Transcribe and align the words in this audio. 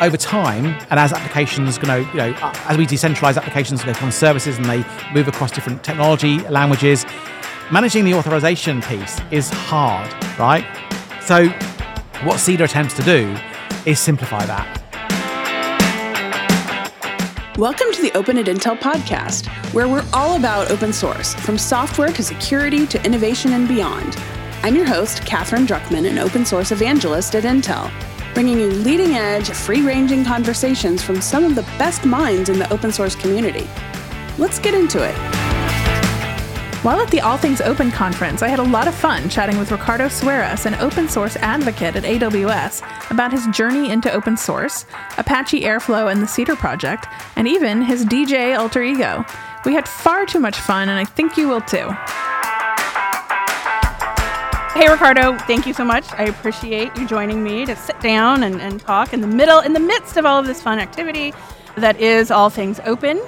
over 0.00 0.16
time, 0.16 0.66
and 0.90 1.00
as 1.00 1.12
applications, 1.12 1.78
you 1.78 1.84
know, 1.84 1.96
you 1.96 2.14
know, 2.14 2.34
as 2.66 2.76
we 2.76 2.86
decentralize 2.86 3.36
applications, 3.36 3.82
they 3.82 3.92
become 3.92 4.10
services 4.10 4.56
and 4.58 4.66
they 4.66 4.84
move 5.12 5.26
across 5.28 5.50
different 5.50 5.82
technology 5.82 6.38
languages. 6.48 7.06
Managing 7.70 8.04
the 8.04 8.14
authorization 8.14 8.82
piece 8.82 9.20
is 9.30 9.48
hard, 9.48 10.12
right? 10.38 10.64
So, 11.22 11.48
what 12.24 12.38
Cedar 12.38 12.64
attempts 12.64 12.94
to 12.94 13.02
do 13.02 13.36
is 13.86 13.98
simplify 13.98 14.44
that. 14.46 14.82
Welcome 17.56 17.90
to 17.92 18.02
the 18.02 18.12
Open 18.14 18.36
at 18.36 18.46
Intel 18.46 18.78
podcast, 18.78 19.46
where 19.72 19.88
we're 19.88 20.04
all 20.12 20.36
about 20.36 20.70
open 20.70 20.92
source, 20.92 21.34
from 21.36 21.56
software 21.56 22.12
to 22.12 22.22
security 22.22 22.86
to 22.88 23.02
innovation 23.06 23.54
and 23.54 23.66
beyond. 23.66 24.16
I'm 24.62 24.76
your 24.76 24.86
host, 24.86 25.24
Katherine 25.24 25.66
Druckman, 25.66 26.08
an 26.08 26.18
open 26.18 26.44
source 26.44 26.70
evangelist 26.70 27.34
at 27.34 27.44
Intel 27.44 27.90
bringing 28.36 28.60
you 28.60 28.68
leading 28.68 29.14
edge, 29.14 29.48
free 29.48 29.80
ranging 29.80 30.22
conversations 30.22 31.02
from 31.02 31.22
some 31.22 31.42
of 31.42 31.54
the 31.54 31.62
best 31.78 32.04
minds 32.04 32.50
in 32.50 32.58
the 32.58 32.70
open 32.70 32.92
source 32.92 33.14
community. 33.14 33.66
Let's 34.36 34.58
get 34.58 34.74
into 34.74 35.02
it. 35.02 35.14
While 36.84 37.00
at 37.00 37.10
the 37.10 37.22
All 37.22 37.38
Things 37.38 37.62
Open 37.62 37.90
conference, 37.90 38.42
I 38.42 38.48
had 38.48 38.58
a 38.58 38.62
lot 38.62 38.88
of 38.88 38.94
fun 38.94 39.30
chatting 39.30 39.58
with 39.58 39.72
Ricardo 39.72 40.08
Sueiras, 40.08 40.66
an 40.66 40.74
open 40.74 41.08
source 41.08 41.36
advocate 41.36 41.96
at 41.96 42.02
AWS, 42.02 42.82
about 43.10 43.32
his 43.32 43.46
journey 43.46 43.90
into 43.90 44.12
open 44.12 44.36
source, 44.36 44.84
Apache 45.16 45.62
Airflow 45.62 46.12
and 46.12 46.20
the 46.20 46.28
Cedar 46.28 46.56
project, 46.56 47.06
and 47.36 47.48
even 47.48 47.80
his 47.80 48.04
DJ 48.04 48.54
alter 48.54 48.82
ego. 48.82 49.24
We 49.64 49.72
had 49.72 49.88
far 49.88 50.26
too 50.26 50.40
much 50.40 50.58
fun, 50.58 50.90
and 50.90 50.98
I 50.98 51.06
think 51.06 51.38
you 51.38 51.48
will 51.48 51.62
too. 51.62 51.88
Hey 54.76 54.90
Ricardo, 54.90 55.38
thank 55.38 55.66
you 55.66 55.72
so 55.72 55.86
much. 55.86 56.04
I 56.12 56.24
appreciate 56.24 56.94
you 56.98 57.06
joining 57.06 57.42
me 57.42 57.64
to 57.64 57.74
sit 57.74 57.98
down 58.00 58.42
and, 58.42 58.60
and 58.60 58.78
talk 58.78 59.14
in 59.14 59.22
the 59.22 59.26
middle, 59.26 59.60
in 59.60 59.72
the 59.72 59.80
midst 59.80 60.18
of 60.18 60.26
all 60.26 60.38
of 60.38 60.46
this 60.46 60.60
fun 60.60 60.78
activity 60.78 61.32
that 61.78 61.98
is 61.98 62.30
all 62.30 62.50
things 62.50 62.78
open. 62.84 63.18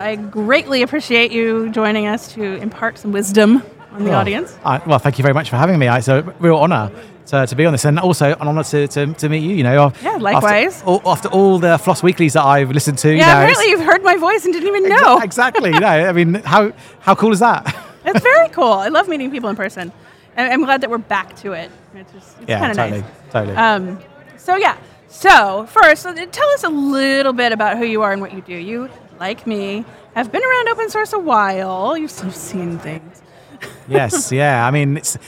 I 0.00 0.16
greatly 0.16 0.82
appreciate 0.82 1.30
you 1.30 1.70
joining 1.70 2.08
us 2.08 2.32
to 2.32 2.56
impart 2.56 2.98
some 2.98 3.12
wisdom 3.12 3.62
on 3.92 4.02
the 4.02 4.10
well, 4.10 4.18
audience. 4.18 4.58
I, 4.64 4.78
well, 4.78 4.98
thank 4.98 5.16
you 5.16 5.22
very 5.22 5.32
much 5.32 5.48
for 5.48 5.54
having 5.54 5.78
me. 5.78 5.86
It's 5.86 6.08
a 6.08 6.22
real 6.40 6.56
honour 6.56 6.90
to, 7.26 7.46
to 7.46 7.54
be 7.54 7.66
on 7.66 7.72
this, 7.72 7.84
and 7.84 7.96
also 8.00 8.32
an 8.32 8.48
honour 8.48 8.64
to, 8.64 8.88
to, 8.88 9.14
to 9.14 9.28
meet 9.28 9.44
you. 9.44 9.54
You 9.54 9.62
know, 9.62 9.92
yeah, 10.02 10.16
likewise. 10.16 10.78
After 10.78 10.86
all, 10.86 11.02
after 11.06 11.28
all, 11.28 11.60
the 11.60 11.78
Floss 11.78 12.02
Weeklies 12.02 12.32
that 12.32 12.44
I've 12.44 12.72
listened 12.72 12.98
to, 12.98 13.10
yeah, 13.10 13.14
you 13.14 13.20
know, 13.20 13.32
apparently 13.32 13.68
you've 13.68 13.86
heard 13.86 14.02
my 14.02 14.16
voice 14.16 14.44
and 14.44 14.52
didn't 14.52 14.66
even 14.68 14.88
know. 14.88 15.20
Exactly. 15.20 15.72
you 15.72 15.78
know, 15.78 15.86
I 15.86 16.10
mean, 16.10 16.34
how 16.34 16.72
how 16.98 17.14
cool 17.14 17.30
is 17.30 17.38
that? 17.38 17.76
it's 18.04 18.22
very 18.24 18.48
cool. 18.48 18.72
I 18.72 18.88
love 18.88 19.06
meeting 19.06 19.30
people 19.30 19.48
in 19.50 19.54
person. 19.54 19.92
I'm 20.36 20.64
glad 20.64 20.80
that 20.82 20.90
we're 20.90 20.98
back 20.98 21.36
to 21.36 21.52
it. 21.52 21.70
It's 21.94 22.12
just 22.12 22.38
it's 22.40 22.48
yeah, 22.48 22.58
kind 22.58 22.70
of 22.70 22.76
totally, 22.76 23.00
nice. 23.00 23.10
Totally. 23.30 23.56
Um, 23.56 24.00
so 24.36 24.56
yeah. 24.56 24.76
So 25.08 25.66
first, 25.66 26.04
tell 26.04 26.48
us 26.50 26.64
a 26.64 26.68
little 26.68 27.32
bit 27.32 27.52
about 27.52 27.78
who 27.78 27.84
you 27.84 28.02
are 28.02 28.12
and 28.12 28.20
what 28.20 28.32
you 28.32 28.40
do. 28.40 28.54
You, 28.54 28.88
like 29.18 29.46
me, 29.46 29.84
have 30.14 30.30
been 30.30 30.42
around 30.42 30.68
open 30.68 30.88
source 30.88 31.12
a 31.12 31.18
while. 31.18 31.96
You've 31.96 32.10
seen 32.10 32.78
things. 32.78 33.22
yes. 33.88 34.30
Yeah. 34.32 34.66
I 34.66 34.70
mean, 34.70 34.96
it's. 34.96 35.18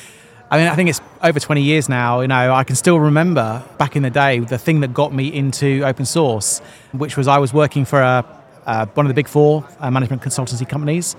I 0.50 0.58
mean, 0.58 0.68
I 0.68 0.74
think 0.74 0.90
it's 0.90 1.00
over 1.22 1.40
20 1.40 1.62
years 1.62 1.88
now. 1.88 2.20
You 2.20 2.28
know, 2.28 2.52
I 2.52 2.62
can 2.62 2.76
still 2.76 3.00
remember 3.00 3.64
back 3.78 3.96
in 3.96 4.02
the 4.02 4.10
day 4.10 4.38
the 4.38 4.58
thing 4.58 4.80
that 4.80 4.92
got 4.92 5.14
me 5.14 5.32
into 5.32 5.82
open 5.82 6.04
source, 6.04 6.60
which 6.92 7.16
was 7.16 7.26
I 7.26 7.38
was 7.38 7.54
working 7.54 7.86
for 7.86 8.02
a, 8.02 8.22
uh, 8.66 8.84
one 8.92 9.06
of 9.06 9.08
the 9.08 9.14
big 9.14 9.28
four 9.28 9.66
uh, 9.80 9.90
management 9.90 10.20
consultancy 10.20 10.68
companies, 10.68 11.16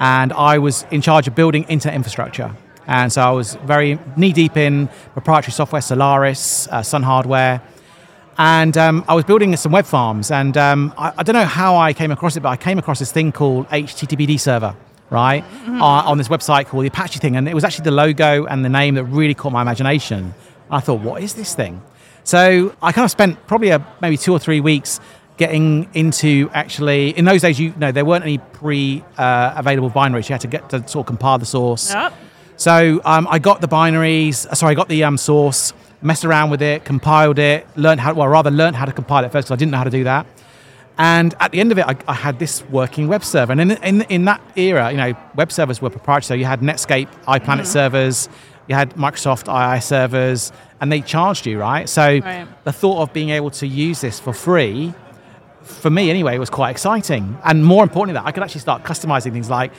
and 0.00 0.32
I 0.32 0.58
was 0.58 0.84
in 0.90 1.00
charge 1.00 1.28
of 1.28 1.36
building 1.36 1.62
internet 1.64 1.94
infrastructure. 1.94 2.56
And 2.92 3.10
so 3.10 3.22
I 3.22 3.30
was 3.30 3.54
very 3.64 3.98
knee 4.18 4.34
deep 4.34 4.58
in 4.58 4.88
proprietary 5.14 5.52
software, 5.52 5.80
Solaris, 5.80 6.68
uh, 6.68 6.82
Sun 6.82 7.02
Hardware. 7.02 7.62
And 8.36 8.76
um, 8.76 9.02
I 9.08 9.14
was 9.14 9.24
building 9.24 9.56
some 9.56 9.72
web 9.72 9.86
farms. 9.86 10.30
And 10.30 10.58
um, 10.58 10.92
I, 10.98 11.14
I, 11.16 11.22
don't 11.22 11.32
know 11.32 11.46
how 11.46 11.74
I 11.74 11.94
came 11.94 12.10
across 12.10 12.36
it, 12.36 12.40
but 12.40 12.50
I 12.50 12.58
came 12.58 12.78
across 12.78 12.98
this 12.98 13.10
thing 13.10 13.32
called 13.32 13.66
HTTPD 13.70 14.38
server, 14.38 14.76
right? 15.08 15.42
Mm-hmm. 15.42 15.80
Uh, 15.80 16.02
on 16.02 16.18
this 16.18 16.28
website 16.28 16.66
called 16.66 16.84
the 16.84 16.88
Apache 16.88 17.18
thing. 17.18 17.34
And 17.34 17.48
it 17.48 17.54
was 17.54 17.64
actually 17.64 17.84
the 17.84 17.92
logo 17.92 18.44
and 18.44 18.62
the 18.62 18.68
name 18.68 18.96
that 18.96 19.04
really 19.04 19.34
caught 19.34 19.52
my 19.52 19.62
imagination. 19.62 20.34
I 20.70 20.80
thought, 20.80 21.00
what 21.00 21.22
is 21.22 21.32
this 21.32 21.54
thing? 21.54 21.80
So 22.24 22.76
I 22.82 22.92
kind 22.92 23.06
of 23.06 23.10
spent 23.10 23.46
probably 23.46 23.70
a, 23.70 23.86
maybe 24.02 24.18
two 24.18 24.34
or 24.34 24.38
three 24.38 24.60
weeks 24.60 25.00
getting 25.38 25.88
into 25.94 26.50
actually 26.52 27.16
in 27.16 27.24
those 27.24 27.40
days 27.40 27.58
you 27.58 27.72
know 27.78 27.90
there 27.90 28.04
weren't 28.04 28.22
any 28.22 28.36
pre 28.36 29.02
uh, 29.16 29.54
available 29.56 29.90
binaries 29.90 30.28
you 30.28 30.34
had 30.34 30.42
to 30.42 30.46
get 30.46 30.68
to 30.68 30.86
sort 30.86 31.04
of 31.04 31.06
compile 31.06 31.38
the 31.38 31.46
source 31.46 31.92
yep. 31.92 32.12
So 32.56 33.00
um, 33.04 33.26
I 33.30 33.38
got 33.38 33.60
the 33.60 33.68
binaries. 33.68 34.46
Uh, 34.46 34.54
sorry, 34.54 34.72
I 34.72 34.74
got 34.74 34.88
the 34.88 35.04
um, 35.04 35.16
source, 35.16 35.72
messed 36.00 36.24
around 36.24 36.50
with 36.50 36.62
it, 36.62 36.84
compiled 36.84 37.38
it, 37.38 37.66
learned 37.76 38.00
how. 38.00 38.14
Well, 38.14 38.28
rather 38.28 38.50
learned 38.50 38.76
how 38.76 38.84
to 38.84 38.92
compile 38.92 39.24
it 39.24 39.32
first 39.32 39.46
because 39.46 39.56
I 39.56 39.56
didn't 39.56 39.72
know 39.72 39.78
how 39.78 39.84
to 39.84 39.90
do 39.90 40.04
that. 40.04 40.26
And 40.98 41.34
at 41.40 41.52
the 41.52 41.60
end 41.60 41.72
of 41.72 41.78
it, 41.78 41.86
I, 41.86 41.96
I 42.06 42.14
had 42.14 42.38
this 42.38 42.62
working 42.66 43.08
web 43.08 43.24
server. 43.24 43.52
And 43.52 43.60
in, 43.60 43.70
in, 43.82 44.02
in, 44.02 44.24
that 44.26 44.40
era, 44.56 44.90
you 44.90 44.96
know, 44.96 45.14
web 45.34 45.50
servers 45.50 45.80
were 45.80 45.90
proprietary. 45.90 46.22
So 46.22 46.34
you 46.34 46.44
had 46.44 46.60
Netscape, 46.60 47.08
iPlanet 47.26 47.40
mm-hmm. 47.40 47.64
servers, 47.64 48.28
you 48.68 48.74
had 48.74 48.94
Microsoft 48.94 49.48
II 49.48 49.80
servers, 49.80 50.52
and 50.80 50.92
they 50.92 51.00
charged 51.00 51.46
you, 51.46 51.58
right? 51.58 51.88
So 51.88 52.18
right. 52.18 52.46
the 52.64 52.72
thought 52.72 53.00
of 53.02 53.12
being 53.12 53.30
able 53.30 53.50
to 53.52 53.66
use 53.66 54.00
this 54.00 54.20
for 54.20 54.32
free, 54.32 54.94
for 55.62 55.90
me 55.90 56.10
anyway, 56.10 56.38
was 56.38 56.50
quite 56.50 56.70
exciting. 56.70 57.38
And 57.44 57.64
more 57.64 57.82
importantly, 57.82 58.20
that 58.20 58.26
I 58.26 58.32
could 58.32 58.42
actually 58.42 58.60
start 58.60 58.82
customizing 58.82 59.32
things 59.32 59.48
like 59.48 59.72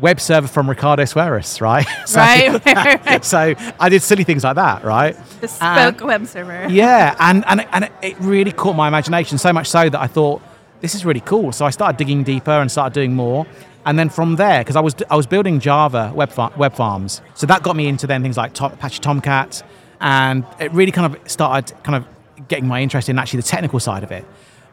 web 0.00 0.20
server 0.20 0.48
from 0.48 0.68
Ricardo 0.68 1.04
Sueiras, 1.04 1.60
right? 1.60 1.86
so, 2.06 2.20
right, 2.66 3.24
so 3.24 3.54
I 3.78 3.88
did 3.88 4.02
silly 4.02 4.24
things 4.24 4.44
like 4.44 4.56
that, 4.56 4.84
right? 4.84 5.16
Bespoke 5.40 5.60
and, 5.60 6.00
web 6.00 6.26
server. 6.26 6.68
Yeah, 6.68 7.16
and, 7.18 7.44
and, 7.46 7.66
and 7.72 7.90
it 8.02 8.18
really 8.20 8.52
caught 8.52 8.76
my 8.76 8.88
imagination 8.88 9.38
so 9.38 9.52
much 9.52 9.68
so 9.68 9.88
that 9.88 10.00
I 10.00 10.06
thought, 10.06 10.42
this 10.80 10.94
is 10.94 11.04
really 11.04 11.20
cool. 11.20 11.52
So 11.52 11.66
I 11.66 11.70
started 11.70 11.98
digging 11.98 12.24
deeper 12.24 12.50
and 12.50 12.70
started 12.70 12.94
doing 12.94 13.14
more. 13.14 13.46
And 13.84 13.98
then 13.98 14.08
from 14.08 14.36
there, 14.36 14.60
because 14.60 14.76
I 14.76 14.80
was, 14.80 14.94
I 15.08 15.16
was 15.16 15.26
building 15.26 15.58
Java 15.58 16.12
web, 16.14 16.30
far, 16.30 16.52
web 16.56 16.74
farms, 16.74 17.22
so 17.34 17.46
that 17.46 17.62
got 17.62 17.76
me 17.76 17.88
into 17.88 18.06
then 18.06 18.22
things 18.22 18.36
like 18.36 18.52
Top, 18.52 18.74
Apache 18.74 19.00
Tomcat, 19.00 19.62
and 20.00 20.44
it 20.58 20.70
really 20.72 20.92
kind 20.92 21.14
of 21.14 21.30
started 21.30 21.74
kind 21.82 21.96
of 21.96 22.48
getting 22.48 22.66
my 22.66 22.82
interest 22.82 23.08
in 23.08 23.18
actually 23.18 23.38
the 23.38 23.46
technical 23.46 23.80
side 23.80 24.02
of 24.02 24.12
it. 24.12 24.26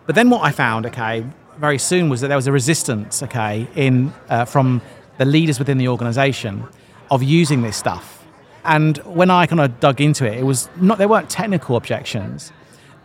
But 0.05 0.15
then 0.15 0.29
what 0.29 0.43
I 0.43 0.51
found, 0.51 0.85
okay, 0.87 1.25
very 1.57 1.77
soon 1.77 2.09
was 2.09 2.21
that 2.21 2.27
there 2.27 2.37
was 2.37 2.47
a 2.47 2.51
resistance, 2.51 3.23
okay, 3.23 3.67
in 3.75 4.13
uh, 4.29 4.45
from 4.45 4.81
the 5.17 5.25
leaders 5.25 5.59
within 5.59 5.77
the 5.77 5.87
organization 5.87 6.67
of 7.09 7.23
using 7.23 7.61
this 7.61 7.77
stuff. 7.77 8.25
And 8.63 8.97
when 8.97 9.29
I 9.29 9.45
kind 9.45 9.61
of 9.61 9.79
dug 9.79 10.01
into 10.01 10.25
it, 10.25 10.37
it 10.37 10.43
was 10.43 10.69
not 10.75 10.97
there 10.97 11.07
weren't 11.07 11.29
technical 11.29 11.75
objections. 11.75 12.51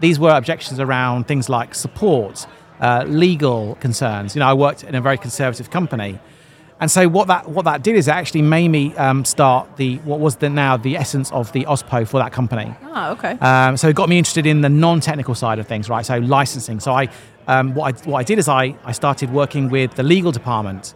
These 0.00 0.18
were 0.18 0.30
objections 0.30 0.80
around 0.80 1.28
things 1.28 1.48
like 1.48 1.74
support, 1.74 2.46
uh, 2.80 3.04
legal 3.06 3.76
concerns. 3.76 4.34
You 4.34 4.40
know, 4.40 4.48
I 4.48 4.54
worked 4.54 4.82
in 4.82 4.96
a 4.96 5.00
very 5.00 5.16
conservative 5.16 5.70
company, 5.70 6.18
and 6.80 6.90
so 6.90 7.08
what 7.08 7.28
that 7.28 7.48
what 7.48 7.64
that 7.66 7.84
did 7.84 7.94
is 7.94 8.08
it 8.08 8.10
actually 8.10 8.42
made 8.42 8.68
me 8.68 8.92
um, 8.96 9.24
start 9.24 9.76
the 9.76 9.98
what 9.98 10.18
was 10.18 10.36
the 10.36 10.50
now 10.50 10.76
the 10.76 10.96
essence 10.96 11.30
of 11.30 11.52
the 11.52 11.64
OSPO 11.66 12.08
for 12.08 12.18
that 12.18 12.32
company. 12.32 12.74
Oh, 12.82 13.12
okay. 13.12 13.38
Um, 13.38 13.76
so 13.76 13.88
it 13.88 13.94
got 13.94 14.08
me 14.08 14.18
interested 14.18 14.46
in 14.46 14.62
the 14.62 14.68
non-technical 14.68 15.36
side 15.36 15.60
of 15.60 15.68
things, 15.68 15.88
right? 15.88 16.04
So 16.04 16.18
licensing. 16.18 16.80
So 16.80 16.92
I 16.92 17.08
um, 17.46 17.74
what 17.74 17.94
I 17.94 18.10
what 18.10 18.18
I 18.18 18.24
did 18.24 18.40
is 18.40 18.48
I 18.48 18.74
I 18.84 18.90
started 18.90 19.32
working 19.32 19.70
with 19.70 19.94
the 19.94 20.02
legal 20.02 20.32
department 20.32 20.94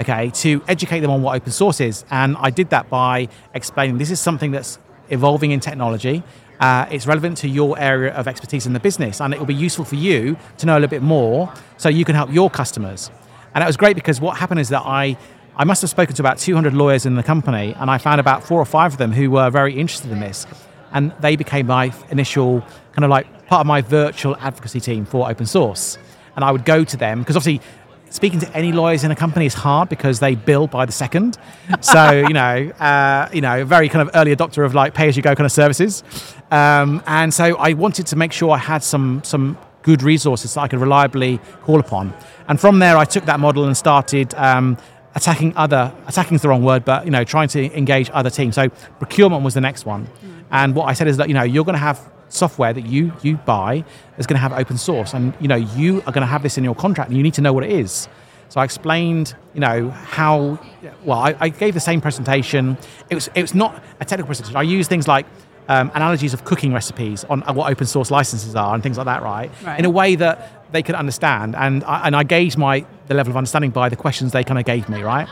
okay, 0.00 0.30
to 0.30 0.62
educate 0.68 1.00
them 1.00 1.10
on 1.10 1.22
what 1.22 1.36
open 1.36 1.52
source 1.52 1.80
is. 1.80 2.04
And 2.10 2.36
I 2.38 2.50
did 2.50 2.70
that 2.70 2.88
by 2.88 3.28
explaining 3.54 3.98
this 3.98 4.10
is 4.10 4.20
something 4.20 4.50
that's 4.50 4.78
evolving 5.10 5.50
in 5.50 5.60
technology. 5.60 6.22
Uh, 6.60 6.86
it's 6.90 7.06
relevant 7.06 7.36
to 7.38 7.48
your 7.48 7.78
area 7.78 8.12
of 8.14 8.26
expertise 8.26 8.66
in 8.66 8.72
the 8.72 8.80
business, 8.80 9.20
and 9.20 9.32
it 9.32 9.38
will 9.38 9.46
be 9.46 9.54
useful 9.54 9.84
for 9.84 9.94
you 9.94 10.36
to 10.58 10.66
know 10.66 10.74
a 10.74 10.80
little 10.80 10.88
bit 10.88 11.02
more 11.02 11.52
so 11.76 11.88
you 11.88 12.04
can 12.04 12.14
help 12.14 12.32
your 12.32 12.50
customers. 12.50 13.10
And 13.54 13.62
that 13.62 13.66
was 13.66 13.76
great 13.76 13.94
because 13.94 14.20
what 14.20 14.36
happened 14.36 14.60
is 14.60 14.68
that 14.70 14.82
I, 14.84 15.16
I 15.56 15.64
must 15.64 15.80
have 15.82 15.90
spoken 15.90 16.14
to 16.16 16.22
about 16.22 16.38
200 16.38 16.74
lawyers 16.74 17.06
in 17.06 17.14
the 17.14 17.22
company, 17.22 17.74
and 17.78 17.90
I 17.90 17.98
found 17.98 18.20
about 18.20 18.44
four 18.44 18.60
or 18.60 18.64
five 18.64 18.92
of 18.92 18.98
them 18.98 19.12
who 19.12 19.30
were 19.30 19.50
very 19.50 19.78
interested 19.78 20.10
in 20.10 20.20
this. 20.20 20.46
And 20.92 21.12
they 21.20 21.36
became 21.36 21.66
my 21.66 21.92
initial 22.10 22.60
kind 22.92 23.04
of 23.04 23.10
like 23.10 23.46
part 23.46 23.60
of 23.60 23.66
my 23.66 23.80
virtual 23.80 24.36
advocacy 24.36 24.80
team 24.80 25.04
for 25.04 25.30
open 25.30 25.46
source. 25.46 25.98
And 26.34 26.44
I 26.44 26.50
would 26.50 26.64
go 26.64 26.84
to 26.84 26.96
them 26.96 27.20
because 27.20 27.36
obviously 27.36 27.66
speaking 28.10 28.40
to 28.40 28.56
any 28.56 28.72
lawyers 28.72 29.04
in 29.04 29.10
a 29.10 29.16
company 29.16 29.46
is 29.46 29.54
hard 29.54 29.88
because 29.88 30.20
they 30.20 30.34
bill 30.34 30.66
by 30.66 30.86
the 30.86 30.92
second. 30.92 31.38
So 31.80 32.10
you 32.28 32.34
know, 32.34 32.70
uh, 32.78 33.28
you 33.32 33.40
know, 33.40 33.64
very 33.64 33.88
kind 33.88 34.08
of 34.08 34.14
early 34.14 34.34
adopter 34.34 34.64
of 34.64 34.74
like 34.74 34.94
pay 34.94 35.08
as 35.08 35.16
you 35.16 35.22
go 35.22 35.34
kind 35.34 35.46
of 35.46 35.52
services. 35.52 36.02
Um, 36.50 37.02
and 37.06 37.32
so 37.32 37.56
I 37.56 37.72
wanted 37.74 38.06
to 38.08 38.16
make 38.16 38.32
sure 38.32 38.50
I 38.50 38.58
had 38.58 38.82
some 38.82 39.22
some 39.24 39.58
good 39.82 40.02
resources 40.02 40.54
that 40.54 40.60
I 40.60 40.68
could 40.68 40.80
reliably 40.80 41.38
call 41.62 41.80
upon. 41.80 42.12
And 42.48 42.60
from 42.60 42.78
there, 42.78 42.96
I 42.96 43.04
took 43.04 43.24
that 43.26 43.40
model 43.40 43.64
and 43.64 43.76
started. 43.76 44.34
Um, 44.34 44.78
attacking 45.14 45.56
other 45.56 45.92
attacking 46.06 46.34
is 46.34 46.42
the 46.42 46.48
wrong 46.48 46.62
word 46.62 46.84
but 46.84 47.04
you 47.04 47.10
know 47.10 47.24
trying 47.24 47.48
to 47.48 47.76
engage 47.76 48.08
other 48.12 48.30
teams 48.30 48.54
so 48.54 48.68
procurement 49.00 49.42
was 49.42 49.54
the 49.54 49.60
next 49.60 49.86
one 49.86 50.06
mm. 50.06 50.44
and 50.52 50.76
what 50.76 50.84
i 50.84 50.92
said 50.92 51.08
is 51.08 51.16
that 51.16 51.28
you 51.28 51.34
know 51.34 51.42
you're 51.42 51.64
going 51.64 51.74
to 51.74 51.78
have 51.78 51.98
software 52.28 52.72
that 52.72 52.86
you 52.86 53.12
you 53.22 53.36
buy 53.38 53.84
is 54.18 54.26
going 54.26 54.36
to 54.36 54.40
have 54.40 54.52
open 54.52 54.78
source, 54.78 55.14
and 55.14 55.34
you 55.40 55.48
know 55.48 55.56
you 55.56 55.98
are 56.06 56.12
going 56.12 56.22
to 56.22 56.26
have 56.26 56.42
this 56.42 56.58
in 56.58 56.64
your 56.64 56.74
contract, 56.74 57.08
and 57.08 57.16
you 57.16 57.22
need 57.22 57.34
to 57.34 57.40
know 57.40 57.52
what 57.52 57.64
it 57.64 57.70
is. 57.70 58.08
So 58.50 58.60
I 58.60 58.64
explained, 58.64 59.34
you 59.52 59.60
know, 59.60 59.90
how. 59.90 60.58
Well, 61.04 61.18
I, 61.18 61.36
I 61.38 61.48
gave 61.50 61.74
the 61.74 61.80
same 61.80 62.00
presentation. 62.00 62.78
It 63.10 63.14
was 63.14 63.28
it 63.34 63.42
was 63.42 63.54
not 63.54 63.82
a 64.00 64.04
technical 64.04 64.26
presentation. 64.26 64.56
I 64.56 64.62
used 64.62 64.88
things 64.88 65.06
like 65.06 65.26
um, 65.68 65.90
analogies 65.94 66.32
of 66.32 66.44
cooking 66.44 66.72
recipes 66.72 67.24
on 67.24 67.42
what 67.54 67.70
open 67.70 67.86
source 67.86 68.10
licenses 68.10 68.54
are 68.56 68.74
and 68.74 68.82
things 68.82 68.96
like 68.96 69.04
that, 69.04 69.22
right? 69.22 69.50
Right. 69.62 69.78
In 69.78 69.84
a 69.84 69.90
way 69.90 70.14
that 70.14 70.72
they 70.72 70.82
could 70.82 70.94
understand, 70.94 71.54
and 71.56 71.84
I, 71.84 72.06
and 72.06 72.16
I 72.16 72.22
gauged 72.24 72.56
my 72.56 72.86
the 73.06 73.14
level 73.14 73.30
of 73.30 73.36
understanding 73.36 73.70
by 73.70 73.88
the 73.88 73.96
questions 73.96 74.32
they 74.32 74.44
kind 74.44 74.58
of 74.58 74.64
gave 74.64 74.88
me, 74.88 75.02
right? 75.02 75.28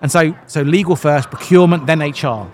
And 0.00 0.10
so 0.10 0.34
so 0.46 0.62
legal 0.62 0.96
first, 0.96 1.30
procurement, 1.30 1.86
then 1.86 2.00
HR 2.00 2.50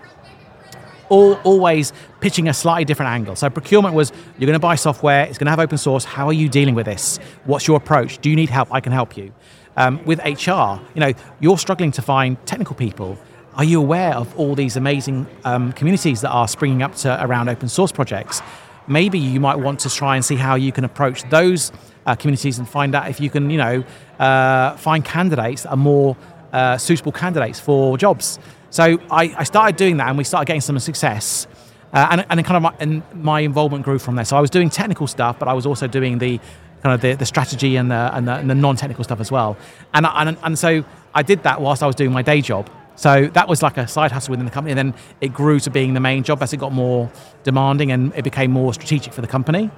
all, 1.09 1.35
always 1.45 1.93
pitching 2.21 2.49
a 2.49 2.55
slightly 2.55 2.85
different 2.85 3.11
angle. 3.11 3.37
So 3.37 3.51
procurement 3.51 3.95
was 3.95 4.13
you're 4.39 4.47
going 4.47 4.53
to 4.53 4.59
buy 4.59 4.75
software, 4.75 5.25
it's 5.25 5.39
going 5.39 5.47
to 5.47 5.51
have 5.51 5.61
open 5.61 5.79
source. 5.79 6.05
How 6.05 6.27
are 6.27 6.33
you 6.33 6.49
dealing 6.49 6.75
with 6.75 6.87
this? 6.87 7.19
What's 7.45 7.67
your 7.67 7.77
approach? 7.77 8.19
Do 8.19 8.31
you 8.31 8.37
need 8.37 8.51
help? 8.51 8.73
I 8.73 8.81
can 8.81 8.93
help 8.93 9.17
you. 9.17 9.33
Um, 9.77 10.05
with 10.05 10.19
HR, 10.19 10.81
you 10.95 11.01
know, 11.01 11.13
you're 11.41 11.59
struggling 11.59 11.93
to 11.93 12.03
find 12.03 12.45
technical 12.47 12.77
people. 12.77 13.19
Are 13.55 13.65
you 13.65 13.81
aware 13.81 14.15
of 14.15 14.39
all 14.39 14.55
these 14.55 14.77
amazing 14.77 15.27
um, 15.45 15.73
communities 15.73 16.21
that 16.23 16.31
are 16.31 16.49
springing 16.49 16.83
up 16.83 16.95
to 16.97 17.25
around 17.25 17.49
open 17.49 17.69
source 17.69 17.93
projects? 17.93 18.41
Maybe 18.87 19.19
you 19.19 19.41
might 19.41 19.57
want 19.57 19.81
to 19.81 19.91
try 19.91 20.17
and 20.17 20.25
see 20.25 20.37
how 20.37 20.55
you 20.55 20.73
can 20.73 20.85
approach 20.85 21.29
those 21.31 21.71
uh, 22.07 22.15
communities 22.15 22.59
and 22.59 22.69
find 22.69 22.95
out 22.95 23.09
if 23.09 23.21
you 23.21 23.31
can, 23.31 23.51
you 23.51 23.59
know, 23.59 23.85
uh, 24.19 24.77
find 24.77 25.05
candidates 25.05 25.63
that 25.63 25.71
are 25.71 25.77
more 25.77 26.17
uh, 26.53 26.77
suitable 26.79 27.13
candidates 27.13 27.61
for 27.61 27.97
jobs. 27.97 28.39
So 28.73 28.99
I, 29.11 29.35
I 29.37 29.45
started 29.45 29.77
doing 29.77 29.99
that, 29.99 30.09
and 30.09 30.17
we 30.17 30.25
started 30.25 30.47
getting 30.47 30.63
some 30.63 30.79
success. 30.79 31.47
Uh, 31.93 32.09
and, 32.11 32.27
and 32.31 32.43
kind 32.43 32.57
of 32.57 32.63
my, 32.63 32.75
and 32.81 33.03
my 33.23 33.41
involvement 33.41 33.85
grew 33.85 33.99
from 33.99 34.15
there. 34.15 34.25
So 34.25 34.35
I 34.35 34.41
was 34.41 34.49
doing 34.49 34.71
technical 34.71 35.07
stuff, 35.07 35.39
but 35.39 35.47
I 35.47 35.53
was 35.53 35.67
also 35.67 35.87
doing 35.87 36.17
the 36.17 36.39
kind 36.83 36.95
of 36.95 37.03
the, 37.03 37.13
the 37.13 37.27
strategy 37.27 37.77
and 37.77 37.91
the, 37.91 38.11
and 38.17 38.27
the, 38.27 38.33
and 38.33 38.49
the 38.49 38.55
non-technical 38.55 39.05
stuff 39.05 39.21
as 39.21 39.31
well. 39.31 39.59
And, 39.93 40.07
and 40.07 40.39
and 40.43 40.59
so 40.59 40.85
I 41.15 41.23
did 41.23 41.43
that 41.43 41.61
whilst 41.61 41.83
I 41.83 41.87
was 41.87 41.95
doing 41.95 42.13
my 42.13 42.23
day 42.23 42.41
job. 42.41 42.71
So 42.97 43.27
that 43.35 43.47
was 43.47 43.63
like 43.63 43.77
a 43.77 43.87
side 43.87 44.11
hustle 44.11 44.31
within 44.31 44.47
the 44.47 44.51
company. 44.51 44.73
And 44.73 44.79
then 44.79 45.01
it 45.21 45.35
grew 45.35 45.61
to 45.61 45.71
being 45.71 45.93
the 45.93 46.01
main 46.01 46.23
job 46.23 46.43
as 46.43 46.55
it 46.55 46.57
got 46.57 46.73
more 46.73 47.11
demanding 47.45 47.93
and 47.93 48.15
it 48.15 48.25
became 48.25 48.51
more 48.51 48.73
strategic 48.73 49.13
for 49.13 49.21
the 49.21 49.27
company. 49.27 49.71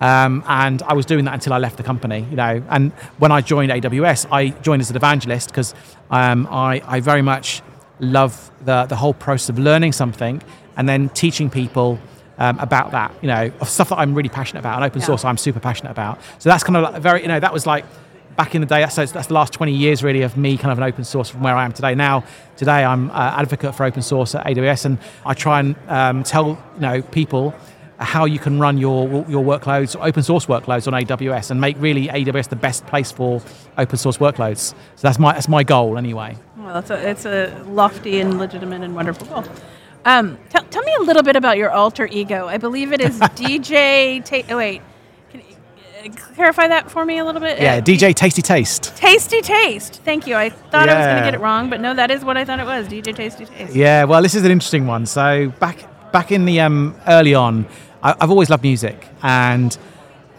Um, 0.00 0.44
and 0.46 0.82
I 0.82 0.92
was 0.92 1.04
doing 1.04 1.24
that 1.24 1.34
until 1.34 1.52
I 1.52 1.58
left 1.58 1.78
the 1.78 1.82
company, 1.82 2.24
you 2.30 2.36
know. 2.36 2.62
And 2.68 2.92
when 3.18 3.32
I 3.32 3.40
joined 3.40 3.72
AWS, 3.72 4.28
I 4.30 4.50
joined 4.50 4.82
as 4.82 4.90
an 4.90 4.96
evangelist 4.96 5.48
because 5.48 5.74
um, 6.10 6.46
I, 6.48 6.80
I 6.86 7.00
very 7.00 7.22
much 7.22 7.60
love 8.00 8.50
the, 8.64 8.84
the 8.86 8.96
whole 8.96 9.14
process 9.14 9.48
of 9.48 9.58
learning 9.58 9.92
something 9.92 10.42
and 10.76 10.88
then 10.88 11.08
teaching 11.10 11.50
people 11.50 11.98
um, 12.38 12.58
about 12.58 12.90
that, 12.90 13.14
you 13.22 13.28
know, 13.28 13.50
of 13.60 13.68
stuff 13.68 13.88
that 13.88 13.96
I'm 13.98 14.14
really 14.14 14.28
passionate 14.28 14.60
about. 14.60 14.76
And 14.76 14.84
open 14.84 15.00
Yeah. 15.00 15.06
source, 15.06 15.24
I'm 15.24 15.38
super 15.38 15.60
passionate 15.60 15.90
about. 15.90 16.18
So 16.38 16.50
that's 16.50 16.62
kind 16.62 16.76
of 16.76 16.82
like 16.82 16.94
a 16.94 17.00
very, 17.00 17.22
you 17.22 17.28
know, 17.28 17.40
that 17.40 17.52
was 17.52 17.66
like 17.66 17.84
back 18.36 18.54
in 18.54 18.60
the 18.60 18.66
day. 18.66 18.86
So 18.88 19.06
that's 19.06 19.28
the 19.28 19.34
last 19.34 19.54
20 19.54 19.72
years 19.72 20.02
really 20.04 20.20
of 20.20 20.36
me 20.36 20.58
kind 20.58 20.70
of 20.70 20.76
an 20.76 20.84
open 20.84 21.04
source 21.04 21.30
from 21.30 21.42
where 21.42 21.56
I 21.56 21.64
am 21.64 21.72
today. 21.72 21.94
Now, 21.94 22.24
today 22.56 22.84
I'm 22.84 23.10
uh, 23.10 23.14
advocate 23.14 23.74
for 23.74 23.84
open 23.84 24.02
source 24.02 24.34
at 24.34 24.44
AWS, 24.44 24.84
and 24.84 24.98
I 25.24 25.32
try 25.32 25.60
and 25.60 25.74
um, 25.88 26.22
tell 26.22 26.48
you 26.74 26.80
know 26.80 27.00
people 27.00 27.54
how 27.98 28.26
you 28.26 28.38
can 28.38 28.58
run 28.60 28.76
your 28.76 29.24
your 29.26 29.42
workloads, 29.42 29.96
open 29.98 30.22
source 30.22 30.44
workloads 30.44 30.86
on 30.86 30.92
AWS, 30.92 31.50
and 31.50 31.58
make 31.58 31.76
really 31.80 32.08
AWS 32.08 32.50
the 32.50 32.56
best 32.56 32.86
place 32.86 33.10
for 33.10 33.40
open 33.78 33.96
source 33.96 34.18
workloads. 34.18 34.74
So 34.96 35.00
that's 35.00 35.18
my 35.18 35.32
that's 35.32 35.48
my 35.48 35.62
goal 35.64 35.96
anyway. 35.96 36.36
Well, 36.66 36.74
that's 36.74 36.90
a, 36.90 37.08
it's 37.10 37.24
a 37.24 37.62
lofty 37.68 38.20
and 38.20 38.40
legitimate 38.40 38.82
and 38.82 38.92
wonderful 38.96 39.28
goal. 39.28 39.44
Um, 40.04 40.36
tell, 40.50 40.64
tell 40.64 40.82
me 40.82 40.92
a 40.98 41.02
little 41.02 41.22
bit 41.22 41.36
about 41.36 41.58
your 41.58 41.70
alter 41.70 42.08
ego. 42.10 42.48
I 42.48 42.56
believe 42.58 42.92
it 42.92 43.00
is 43.00 43.20
DJ. 43.20 44.24
Ta- 44.24 44.52
oh 44.52 44.56
wait, 44.56 44.82
can 45.30 45.42
you 45.42 46.10
uh, 46.10 46.12
clarify 46.34 46.66
that 46.66 46.90
for 46.90 47.04
me 47.04 47.18
a 47.18 47.24
little 47.24 47.40
bit? 47.40 47.60
Yeah, 47.60 47.74
Uh, 47.76 47.80
DJ 47.82 48.12
Tasty 48.16 48.42
Taste. 48.42 48.96
Tasty 48.96 49.42
Taste. 49.42 50.00
Thank 50.04 50.26
you. 50.26 50.34
I 50.34 50.48
thought 50.50 50.88
I 50.88 50.96
was 50.98 51.06
going 51.06 51.16
to 51.18 51.22
get 51.22 51.34
it 51.34 51.40
wrong, 51.40 51.70
but 51.70 51.80
no, 51.80 51.94
that 51.94 52.10
is 52.10 52.24
what 52.24 52.36
I 52.36 52.44
thought 52.44 52.58
it 52.58 52.66
was. 52.66 52.88
DJ 52.88 53.14
Tasty 53.14 53.44
Taste. 53.46 53.72
Yeah, 53.72 54.02
well, 54.02 54.20
this 54.20 54.34
is 54.34 54.44
an 54.44 54.50
interesting 54.50 54.88
one. 54.88 55.06
So 55.06 55.50
back 55.60 55.86
back 56.10 56.32
in 56.32 56.46
the 56.46 56.58
um, 56.62 56.96
early 57.06 57.36
on, 57.36 57.64
I, 58.02 58.16
I've 58.20 58.30
always 58.32 58.50
loved 58.50 58.64
music, 58.64 59.06
and 59.22 59.72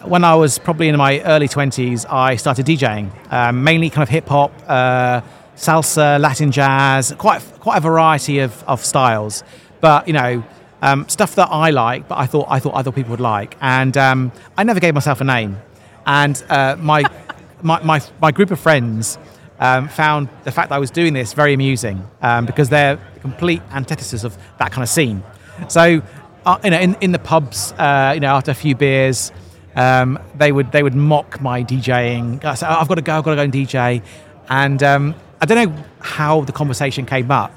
when 0.04 0.26
I 0.26 0.36
was 0.36 0.60
probably 0.60 0.90
in 0.90 0.98
my 0.98 1.22
early 1.22 1.48
twenties, 1.48 2.06
I 2.06 2.36
started 2.36 2.66
DJing, 2.66 3.12
um, 3.32 3.64
mainly 3.64 3.90
kind 3.90 4.04
of 4.04 4.10
hip 4.10 4.28
hop, 4.28 4.52
uh, 4.68 5.22
salsa, 5.58 6.20
Latin 6.20 6.52
jazz, 6.52 7.14
quite 7.18 7.42
quite 7.60 7.78
a 7.78 7.82
variety 7.82 8.40
of, 8.40 8.64
of 8.64 8.86
styles. 8.86 9.44
But 9.82 10.08
you 10.08 10.14
know, 10.14 10.44
um, 10.82 11.10
stuff 11.10 11.36
that 11.36 11.50
I 11.52 11.72
like, 11.72 12.08
but 12.08 12.18
I 12.18 12.28
thought 12.28 12.48
I 12.50 12.60
thought 12.60 12.74
other 12.76 12.92
people 12.92 13.12
would 13.12 13.20
like, 13.20 13.58
and 13.60 13.98
um, 13.98 14.32
I 14.58 14.64
never 14.64 14.80
gave 14.80 14.94
myself 14.94 15.20
a 15.22 15.24
name. 15.26 15.58
And 16.06 16.42
uh, 16.50 16.78
my, 16.80 17.04
my 17.62 17.82
my 17.84 18.02
my 18.22 18.32
group 18.32 18.52
of 18.52 18.60
friends 18.60 19.18
um, 19.60 19.88
found 19.90 20.30
the 20.44 20.52
fact 20.52 20.70
that 20.70 20.76
I 20.76 20.80
was 20.80 20.92
doing 20.92 21.14
this 21.14 21.34
very 21.34 21.54
amusing 21.54 22.08
um, 22.22 22.46
because 22.46 22.70
they're 22.70 22.98
the 23.16 23.20
complete 23.20 23.62
antithesis 23.72 24.24
of 24.24 24.38
that 24.60 24.72
kind 24.72 24.84
of 24.84 24.90
scene. 24.90 25.24
So, 25.68 26.02
uh, 26.46 26.60
you 26.64 26.70
know, 26.70 26.80
in, 26.80 26.96
in 27.02 27.12
the 27.12 27.20
pubs, 27.20 27.74
uh, 27.74 28.12
you 28.14 28.20
know, 28.20 28.36
after 28.36 28.52
a 28.52 28.56
few 28.56 28.76
beers, 28.76 29.32
um, 29.76 30.20
they 30.36 30.52
would 30.52 30.72
they 30.72 30.84
would 30.84 30.96
mock 30.96 31.42
my 31.42 31.64
DJing. 31.64 32.44
I 32.46 32.54
said, 32.54 32.70
"Oh, 32.70 32.80
I've 32.80 32.88
got 32.88 32.96
to 32.96 33.02
go, 33.02 33.18
I've 33.18 33.24
got 33.24 33.32
to 33.32 33.36
go 33.38 33.42
and 33.44 33.54
DJ, 33.54 34.04
and 34.50 34.82
um, 34.84 35.16
I 35.40 35.46
don't 35.46 35.74
know 35.76 35.84
how 36.00 36.42
the 36.42 36.52
conversation 36.52 37.06
came 37.06 37.30
up, 37.32 37.52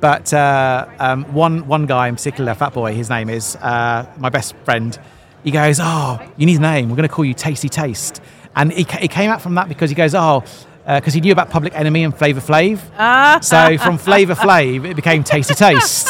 but 0.00 0.32
uh, 0.32 0.88
um, 0.98 1.24
one 1.34 1.66
one 1.66 1.86
guy 1.86 2.08
in 2.08 2.14
particular, 2.14 2.54
Fat 2.54 2.72
Boy, 2.72 2.94
his 2.94 3.10
name 3.10 3.28
is 3.28 3.56
uh, 3.56 4.06
my 4.18 4.28
best 4.28 4.54
friend. 4.64 4.98
He 5.44 5.50
goes, 5.50 5.78
"Oh, 5.80 6.20
you 6.36 6.46
need 6.46 6.58
a 6.58 6.62
name. 6.62 6.88
We're 6.88 6.96
going 6.96 7.08
to 7.08 7.14
call 7.14 7.24
you 7.24 7.34
Tasty 7.34 7.68
Taste." 7.68 8.20
And 8.54 8.72
he 8.72 8.84
came 8.84 9.30
out 9.30 9.40
from 9.42 9.54
that 9.56 9.68
because 9.68 9.90
he 9.90 9.96
goes, 9.96 10.14
"Oh." 10.14 10.44
Because 10.86 11.12
he 11.12 11.20
knew 11.20 11.32
about 11.32 11.50
Public 11.50 11.74
Enemy 11.74 12.04
and 12.04 12.16
Flavor 12.16 12.40
Flav, 12.40 12.78
so 13.44 13.76
from 13.76 13.98
Flavor 13.98 14.34
Flav 14.34 14.86
it 14.88 14.96
became 14.96 15.22
Tasty 15.22 15.52
Taste. 15.52 16.08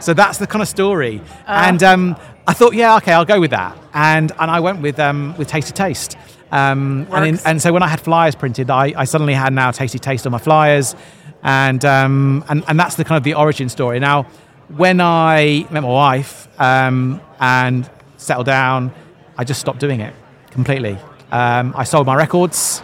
so 0.00 0.14
that's 0.14 0.38
the 0.38 0.46
kind 0.46 0.62
of 0.62 0.68
story. 0.68 1.20
and 1.46 1.82
um, 1.82 2.16
I 2.46 2.54
thought, 2.54 2.72
yeah, 2.74 2.96
okay, 2.96 3.12
I'll 3.12 3.26
go 3.26 3.38
with 3.38 3.50
that. 3.50 3.76
And 3.92 4.32
and 4.38 4.50
I 4.50 4.60
went 4.60 4.80
with 4.80 4.98
um, 4.98 5.36
with 5.36 5.48
Tasty 5.48 5.72
Taste. 5.74 6.16
Um, 6.54 7.08
and, 7.10 7.26
in, 7.26 7.40
and 7.44 7.60
so 7.60 7.72
when 7.72 7.82
I 7.82 7.88
had 7.88 8.00
flyers 8.00 8.36
printed, 8.36 8.70
I, 8.70 8.92
I 8.96 9.04
suddenly 9.06 9.34
had 9.34 9.52
now 9.52 9.72
Tasty 9.72 9.98
Taste 9.98 10.24
on 10.24 10.30
my 10.30 10.38
flyers, 10.38 10.94
and 11.42 11.84
um, 11.84 12.44
and 12.48 12.62
and 12.68 12.78
that's 12.78 12.94
the 12.94 13.04
kind 13.04 13.16
of 13.16 13.24
the 13.24 13.34
origin 13.34 13.68
story. 13.68 13.98
Now, 13.98 14.28
when 14.68 15.00
I 15.00 15.66
met 15.72 15.82
my 15.82 15.88
wife 15.88 16.48
um, 16.60 17.20
and 17.40 17.90
settled 18.18 18.46
down, 18.46 18.92
I 19.36 19.42
just 19.42 19.60
stopped 19.60 19.80
doing 19.80 20.00
it 20.00 20.14
completely. 20.52 20.96
Um, 21.32 21.74
I 21.76 21.82
sold 21.82 22.06
my 22.06 22.14
records. 22.14 22.82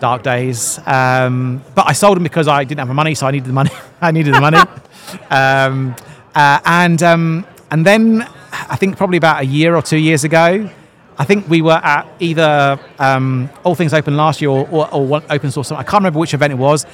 Dark 0.00 0.22
days, 0.22 0.78
um, 0.86 1.62
but 1.74 1.86
I 1.86 1.92
sold 1.92 2.16
them 2.16 2.22
because 2.22 2.48
I 2.48 2.64
didn't 2.64 2.78
have 2.78 2.88
the 2.88 2.94
money, 2.94 3.14
so 3.14 3.26
I 3.26 3.30
needed 3.32 3.48
the 3.48 3.52
money. 3.52 3.70
I 4.00 4.10
needed 4.12 4.34
the 4.34 4.40
money, 4.40 4.58
um, 5.30 5.94
uh, 6.34 6.60
and 6.64 7.02
um, 7.02 7.46
and 7.70 7.84
then 7.84 8.22
I 8.50 8.76
think 8.76 8.96
probably 8.96 9.18
about 9.18 9.42
a 9.42 9.46
year 9.46 9.76
or 9.76 9.82
two 9.82 9.98
years 9.98 10.24
ago, 10.24 10.70
I 11.16 11.24
think 11.24 11.48
we 11.48 11.62
were 11.62 11.72
at 11.72 12.08
either 12.18 12.78
um, 12.98 13.48
All 13.62 13.74
Things 13.74 13.94
Open 13.94 14.16
last 14.16 14.40
year 14.40 14.50
or, 14.50 14.68
or, 14.68 14.92
or 14.92 15.22
open 15.30 15.50
source. 15.50 15.70
I 15.70 15.82
can't 15.82 15.94
remember 15.94 16.18
which 16.18 16.34
event 16.34 16.52
it 16.52 16.56
was. 16.56 16.86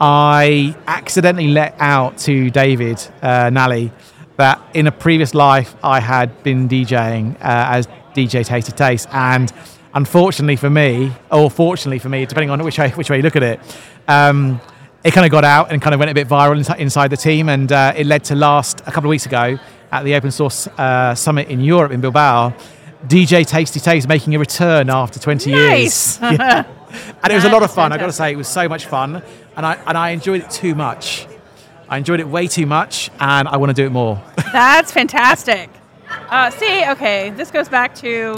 I 0.00 0.76
accidentally 0.86 1.48
let 1.48 1.74
out 1.78 2.18
to 2.18 2.50
David 2.50 2.96
uh, 3.22 3.50
Nalley 3.50 3.92
that 4.36 4.60
in 4.74 4.86
a 4.86 4.92
previous 4.92 5.34
life 5.34 5.74
I 5.82 6.00
had 6.00 6.42
been 6.42 6.68
DJing 6.68 7.34
uh, 7.36 7.38
as 7.40 7.88
DJ 8.14 8.44
Taste 8.44 8.68
to 8.68 8.72
Taste, 8.72 9.08
and 9.12 9.52
unfortunately 9.94 10.56
for 10.56 10.70
me, 10.70 11.12
or 11.30 11.50
fortunately 11.50 11.98
for 11.98 12.08
me, 12.08 12.24
depending 12.26 12.50
on 12.50 12.62
which 12.62 12.78
way 12.78 12.90
which 12.90 13.10
way 13.10 13.16
you 13.16 13.22
look 13.22 13.36
at 13.36 13.42
it. 13.42 13.60
Um, 14.06 14.60
it 15.04 15.12
kind 15.12 15.24
of 15.24 15.30
got 15.30 15.44
out 15.44 15.70
and 15.72 15.80
kind 15.80 15.94
of 15.94 16.00
went 16.00 16.10
a 16.10 16.14
bit 16.14 16.28
viral 16.28 16.58
insi- 16.58 16.78
inside 16.78 17.08
the 17.08 17.16
team, 17.16 17.48
and 17.48 17.70
uh, 17.70 17.92
it 17.96 18.06
led 18.06 18.24
to 18.24 18.34
last 18.34 18.80
a 18.80 18.90
couple 18.92 19.04
of 19.04 19.10
weeks 19.10 19.26
ago 19.26 19.58
at 19.92 20.04
the 20.04 20.14
Open 20.14 20.30
Source 20.30 20.66
uh, 20.66 21.14
Summit 21.14 21.48
in 21.48 21.60
Europe 21.60 21.92
in 21.92 22.00
Bilbao. 22.00 22.54
DJ 23.06 23.46
Tasty 23.46 23.80
Taste 23.80 24.08
making 24.08 24.34
a 24.34 24.38
return 24.38 24.90
after 24.90 25.18
20 25.20 25.52
Nice. 25.52 26.20
years. 26.20 26.32
Yeah. 26.38 26.64
And 27.22 27.30
it 27.32 27.36
was 27.36 27.44
a 27.44 27.50
lot 27.50 27.62
of 27.62 27.70
fun. 27.70 27.92
I 27.92 27.98
got 27.98 28.06
to 28.06 28.12
say, 28.12 28.32
it 28.32 28.36
was 28.36 28.48
so 28.48 28.66
much 28.66 28.86
fun, 28.86 29.22
and 29.56 29.66
I 29.66 29.74
and 29.86 29.96
I 29.98 30.08
enjoyed 30.10 30.40
it 30.40 30.48
too 30.50 30.74
much. 30.74 31.26
I 31.86 31.98
enjoyed 31.98 32.18
it 32.20 32.26
way 32.26 32.46
too 32.48 32.64
much, 32.64 33.10
and 33.20 33.46
I 33.46 33.58
want 33.58 33.68
to 33.68 33.74
do 33.74 33.84
it 33.84 33.90
more. 33.92 34.22
That's 34.52 34.90
fantastic. 34.90 35.68
Uh, 36.30 36.48
see, 36.50 36.88
okay, 36.92 37.28
this 37.28 37.50
goes 37.50 37.68
back 37.68 37.94
to 37.96 38.36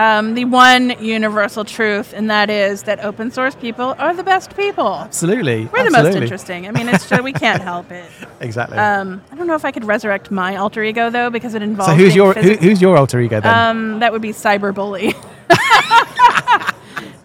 um, 0.00 0.34
the 0.34 0.46
one 0.46 0.90
universal 1.04 1.64
truth, 1.64 2.14
and 2.14 2.30
that 2.30 2.48
is 2.48 2.84
that 2.84 3.04
open 3.04 3.30
source 3.30 3.54
people 3.54 3.94
are 3.98 4.14
the 4.14 4.24
best 4.24 4.56
people. 4.56 4.94
Absolutely, 4.94 5.66
We're 5.66 5.84
the 5.84 5.90
most 5.90 6.16
interesting. 6.16 6.66
I 6.66 6.70
mean, 6.70 6.88
it's 6.88 7.08
just, 7.08 7.22
we 7.22 7.32
can't 7.32 7.62
help 7.62 7.90
it. 7.90 8.10
Exactly. 8.40 8.78
Um, 8.78 9.22
I 9.30 9.36
don't 9.36 9.46
know 9.46 9.54
if 9.54 9.66
I 9.66 9.70
could 9.70 9.84
resurrect 9.84 10.30
my 10.30 10.56
alter 10.56 10.82
ego 10.82 11.10
though, 11.10 11.28
because 11.28 11.54
it 11.54 11.60
involves. 11.60 11.92
so 11.92 11.96
who's 11.96 12.16
your 12.16 12.32
who, 12.32 12.54
who's 12.54 12.80
your 12.80 12.96
alter 12.96 13.20
ego 13.20 13.38
then? 13.38 13.54
Um, 13.54 13.98
that 14.00 14.12
would 14.12 14.22
be 14.22 14.30
cyberbully. 14.30 15.12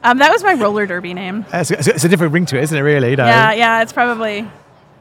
um, 0.04 0.18
that 0.18 0.30
was 0.30 0.44
my 0.44 0.56
roller 0.56 0.86
derby 0.86 1.14
name. 1.14 1.46
it's, 1.54 1.72
it's- 1.72 1.88
it's 1.88 2.04
a 2.04 2.10
different 2.10 2.34
ring 2.34 2.46
to 2.48 2.58
it, 2.58 2.64
isn't 2.64 2.78
it? 2.78 2.82
Really? 2.82 3.16
Know? 3.16 3.26
Yeah, 3.26 3.54
yeah, 3.54 3.82
it's 3.82 3.94
probably 3.94 4.46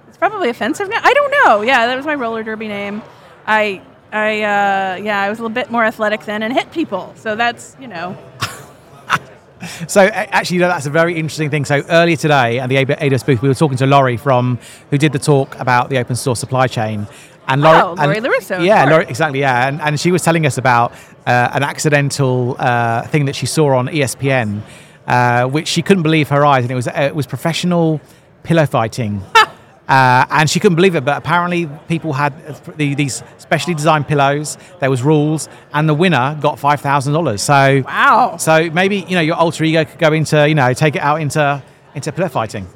it's 0.06 0.16
probably 0.16 0.50
offensive 0.50 0.88
now. 0.88 1.00
I 1.02 1.12
don't 1.14 1.30
know. 1.44 1.62
Yeah, 1.62 1.88
that 1.88 1.96
was 1.96 2.06
my 2.06 2.14
roller 2.14 2.44
derby 2.44 2.68
name. 2.68 3.02
I 3.46 3.82
I 4.14 4.42
uh, 4.42 4.96
yeah, 5.02 5.20
I 5.20 5.28
was 5.28 5.38
a 5.38 5.42
little 5.42 5.54
bit 5.54 5.70
more 5.70 5.84
athletic 5.84 6.24
then 6.24 6.42
and 6.42 6.52
hit 6.52 6.70
people. 6.70 7.12
So 7.16 7.34
that's 7.36 7.76
you 7.80 7.88
know 7.88 8.16
So 9.88 10.02
actually, 10.02 10.56
you 10.56 10.60
know, 10.60 10.68
that's 10.68 10.84
a 10.86 10.90
very 10.90 11.16
interesting 11.16 11.48
thing. 11.50 11.64
So 11.64 11.82
earlier 11.88 12.16
today 12.16 12.58
at 12.58 12.68
the 12.68 12.76
AWS 12.76 13.24
booth, 13.24 13.40
we 13.40 13.48
were 13.48 13.54
talking 13.54 13.78
to 13.78 13.86
Laurie 13.86 14.18
from 14.18 14.58
who 14.90 14.98
did 14.98 15.12
the 15.12 15.18
talk 15.18 15.58
about 15.58 15.88
the 15.88 15.96
open 15.98 16.16
source 16.16 16.38
supply 16.38 16.66
chain, 16.66 17.06
And 17.48 17.64
Oh, 17.64 17.94
and- 17.98 17.98
Lori 17.98 18.20
Lorusso, 18.20 18.62
Yeah. 18.64 18.84
Lori, 18.84 19.06
exactly. 19.08 19.40
Yeah, 19.40 19.68
and, 19.68 19.80
and 19.80 19.98
she 19.98 20.12
was 20.12 20.22
telling 20.22 20.44
us 20.44 20.58
about 20.58 20.92
uh, 21.26 21.48
an 21.54 21.62
accidental 21.62 22.56
uh, 22.58 23.06
thing 23.06 23.24
that 23.24 23.34
she 23.36 23.46
saw 23.46 23.76
on 23.78 23.86
ESPN, 23.88 24.60
uh, 25.06 25.46
which 25.46 25.68
she 25.68 25.80
couldn't 25.80 26.02
believe 26.02 26.28
her 26.28 26.44
eyes, 26.44 26.64
and 26.64 26.70
it 26.70 26.74
was 26.74 26.88
uh, 26.88 26.92
it 27.10 27.14
was 27.14 27.26
professional 27.26 28.00
pillow 28.42 28.66
fighting. 28.66 29.22
Uh, 29.88 30.24
and 30.30 30.48
she 30.48 30.60
couldn't 30.60 30.76
believe 30.76 30.94
it, 30.94 31.04
but 31.04 31.18
apparently 31.18 31.68
people 31.88 32.14
had 32.14 32.32
the, 32.78 32.94
these 32.94 33.22
specially 33.36 33.74
designed 33.74 34.08
pillows. 34.08 34.56
There 34.80 34.88
was 34.90 35.02
rules, 35.02 35.48
and 35.74 35.86
the 35.86 35.92
winner 35.94 36.38
got 36.40 36.58
five 36.58 36.80
thousand 36.80 37.12
dollars. 37.12 37.42
So 37.42 37.82
Wow. 37.84 38.36
So 38.38 38.70
maybe 38.70 38.98
you 39.00 39.14
know 39.14 39.20
your 39.20 39.36
alter 39.36 39.62
ego 39.62 39.84
could 39.84 39.98
go 39.98 40.12
into 40.12 40.48
you 40.48 40.54
know 40.54 40.72
take 40.72 40.96
it 40.96 41.02
out 41.02 41.20
into 41.20 41.62
into 41.94 42.12
pillow 42.12 42.28
fighting. 42.28 42.66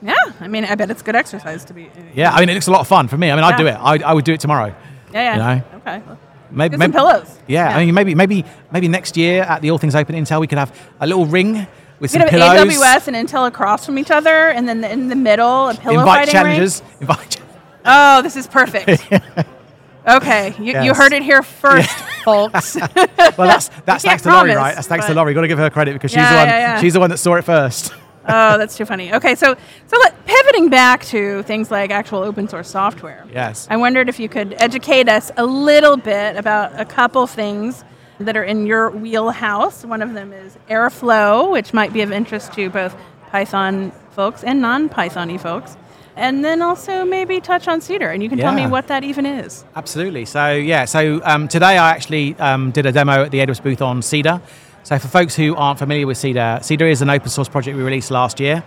Yeah, 0.00 0.14
I 0.40 0.46
mean, 0.46 0.64
I 0.64 0.74
bet 0.76 0.90
it's 0.90 1.02
good 1.02 1.16
exercise 1.16 1.64
to 1.66 1.74
be. 1.74 1.90
Yeah, 2.14 2.32
I 2.32 2.40
mean 2.40 2.48
it 2.48 2.54
looks 2.54 2.68
a 2.68 2.72
lot 2.72 2.80
of 2.80 2.88
fun 2.88 3.06
for 3.08 3.16
me. 3.16 3.30
I 3.30 3.36
mean 3.36 3.44
I'd 3.44 3.56
do 3.56 3.66
it. 3.66 3.74
I, 3.74 3.98
I 3.98 4.12
would 4.12 4.24
do 4.24 4.32
it 4.32 4.40
tomorrow. 4.40 4.74
Yeah, 5.12 5.36
yeah. 5.36 5.54
You 5.54 5.60
know? 5.60 5.76
Okay. 5.78 6.02
Maybe, 6.50 6.76
Get 6.76 6.84
some 6.84 6.92
pillows. 6.92 7.38
Yeah, 7.46 7.70
Yeah. 7.70 7.76
I 7.76 7.84
mean 7.84 7.94
maybe 7.94 8.14
maybe 8.16 8.44
maybe 8.72 8.88
next 8.88 9.16
year 9.16 9.42
at 9.42 9.62
the 9.62 9.70
All 9.70 9.78
Things 9.78 9.94
Open 9.94 10.16
Intel 10.16 10.40
we 10.40 10.46
could 10.48 10.58
have 10.58 10.76
a 11.00 11.06
little 11.06 11.26
ring 11.26 11.66
with 12.00 12.12
We 12.12 12.18
some 12.20 12.28
pillows. 12.28 12.76
AWS 12.78 13.08
and 13.08 13.16
Intel 13.28 13.46
across 13.46 13.84
from 13.86 13.98
each 13.98 14.10
other, 14.10 14.48
and 14.50 14.68
then 14.68 14.84
in 14.84 15.08
the 15.08 15.16
middle, 15.16 15.68
a 15.68 15.74
pillow 15.74 16.00
invite 16.00 16.18
fighting 16.28 16.32
challengers. 16.32 16.82
Invite. 17.00 17.30
ch- 17.30 17.38
ring. 17.40 17.48
Oh, 17.84 18.22
this 18.22 18.36
is 18.36 18.46
perfect. 18.46 19.06
okay, 20.08 20.54
you, 20.58 20.80
you 20.82 20.94
heard 20.94 21.12
it 21.12 21.22
here 21.22 21.42
first, 21.42 21.90
folks. 22.24 22.76
Well, 22.76 23.48
that's 23.48 23.68
that's 23.84 24.04
thanks 24.04 24.22
to 24.24 24.30
Laurie, 24.30 24.54
right? 24.54 24.74
That's 24.74 24.86
thanks 24.86 25.06
to 25.06 25.14
Laurie. 25.14 25.34
Got 25.34 25.42
to 25.42 25.48
give 25.48 25.58
her 25.58 25.70
credit 25.70 25.94
because 25.94 26.10
she's 26.10 26.18
Yeah, 26.18 26.30
the 26.32 26.38
one. 26.38 26.48
yeah, 26.48 26.58
yeah. 26.58 26.80
She's 26.80 26.92
the 26.92 27.00
one 27.00 27.10
that 27.10 27.18
saw 27.18 27.34
it 27.34 27.42
first. 27.42 27.92
oh, 28.30 28.58
that's 28.58 28.76
too 28.76 28.84
funny. 28.84 29.12
Okay, 29.14 29.34
so 29.34 29.54
so 29.86 29.98
let, 29.98 30.26
pivoting 30.26 30.68
back 30.68 31.04
to 31.06 31.42
things 31.44 31.70
like 31.70 31.90
actual 31.90 32.18
open 32.22 32.46
source 32.48 32.68
software. 32.70 33.24
Yes. 33.32 33.66
I 33.70 33.76
wondered 33.76 34.08
if 34.08 34.20
you 34.20 34.28
could 34.28 34.54
educate 34.58 35.08
us 35.08 35.30
a 35.36 35.46
little 35.46 35.96
bit 35.96 36.36
about 36.36 36.78
a 36.78 36.84
couple 36.84 37.26
things 37.26 37.84
that 38.20 38.36
are 38.36 38.44
in 38.44 38.66
your 38.66 38.90
wheelhouse. 38.90 39.84
One 39.84 40.02
of 40.02 40.14
them 40.14 40.32
is 40.32 40.56
Airflow, 40.68 41.50
which 41.50 41.72
might 41.72 41.92
be 41.92 42.02
of 42.02 42.12
interest 42.12 42.52
to 42.54 42.70
both 42.70 42.96
Python 43.30 43.92
folks 44.10 44.42
and 44.42 44.60
non-Python-y 44.60 45.38
folks. 45.38 45.76
And 46.16 46.44
then 46.44 46.62
also 46.62 47.04
maybe 47.04 47.40
touch 47.40 47.68
on 47.68 47.80
Cedar, 47.80 48.10
and 48.10 48.24
you 48.24 48.28
can 48.28 48.38
tell 48.38 48.52
me 48.52 48.66
what 48.66 48.88
that 48.88 49.04
even 49.04 49.24
is. 49.24 49.64
Absolutely. 49.76 50.24
So 50.24 50.50
yeah. 50.52 50.84
So 50.84 51.20
um, 51.22 51.46
today 51.46 51.78
I 51.78 51.90
actually 51.90 52.34
um, 52.40 52.72
did 52.72 52.86
a 52.86 52.92
demo 52.92 53.22
at 53.22 53.30
the 53.30 53.38
AWS 53.38 53.62
booth 53.62 53.80
on 53.80 54.02
Cedar. 54.02 54.42
So 54.82 54.98
for 54.98 55.06
folks 55.06 55.36
who 55.36 55.54
aren't 55.54 55.78
familiar 55.78 56.08
with 56.08 56.18
Cedar, 56.18 56.58
Cedar 56.62 56.88
is 56.88 57.02
an 57.02 57.10
open 57.10 57.28
source 57.28 57.48
project 57.48 57.76
we 57.76 57.84
released 57.84 58.10
last 58.10 58.40
year, 58.40 58.64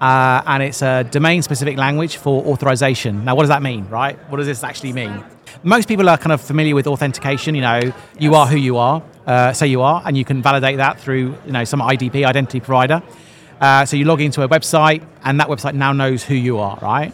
uh, 0.00 0.42
and 0.44 0.62
it's 0.62 0.82
a 0.82 1.04
domain-specific 1.04 1.78
language 1.78 2.16
for 2.16 2.44
authorization. 2.44 3.24
Now, 3.24 3.34
what 3.34 3.44
does 3.44 3.50
that 3.50 3.62
mean, 3.62 3.88
right? 3.88 4.18
What 4.30 4.38
does 4.38 4.46
this 4.46 4.62
actually 4.62 4.92
mean? 4.92 5.24
Most 5.62 5.88
people 5.88 6.08
are 6.08 6.18
kind 6.18 6.32
of 6.32 6.40
familiar 6.40 6.74
with 6.74 6.86
authentication. 6.86 7.54
You 7.54 7.62
know, 7.62 7.92
you 8.18 8.34
are 8.34 8.46
who 8.46 8.56
you 8.56 8.76
are. 8.76 9.02
Uh, 9.26 9.52
say 9.52 9.66
you 9.66 9.82
are, 9.82 10.02
and 10.04 10.16
you 10.16 10.24
can 10.24 10.42
validate 10.42 10.78
that 10.78 10.98
through 10.98 11.36
you 11.46 11.52
know 11.52 11.64
some 11.64 11.80
IDP 11.80 12.26
identity 12.26 12.60
provider. 12.60 13.02
Uh, 13.60 13.84
so 13.84 13.96
you 13.96 14.04
log 14.04 14.20
into 14.20 14.42
a 14.42 14.48
website, 14.48 15.06
and 15.24 15.38
that 15.38 15.48
website 15.48 15.74
now 15.74 15.92
knows 15.92 16.24
who 16.24 16.34
you 16.34 16.58
are, 16.58 16.78
right? 16.80 17.12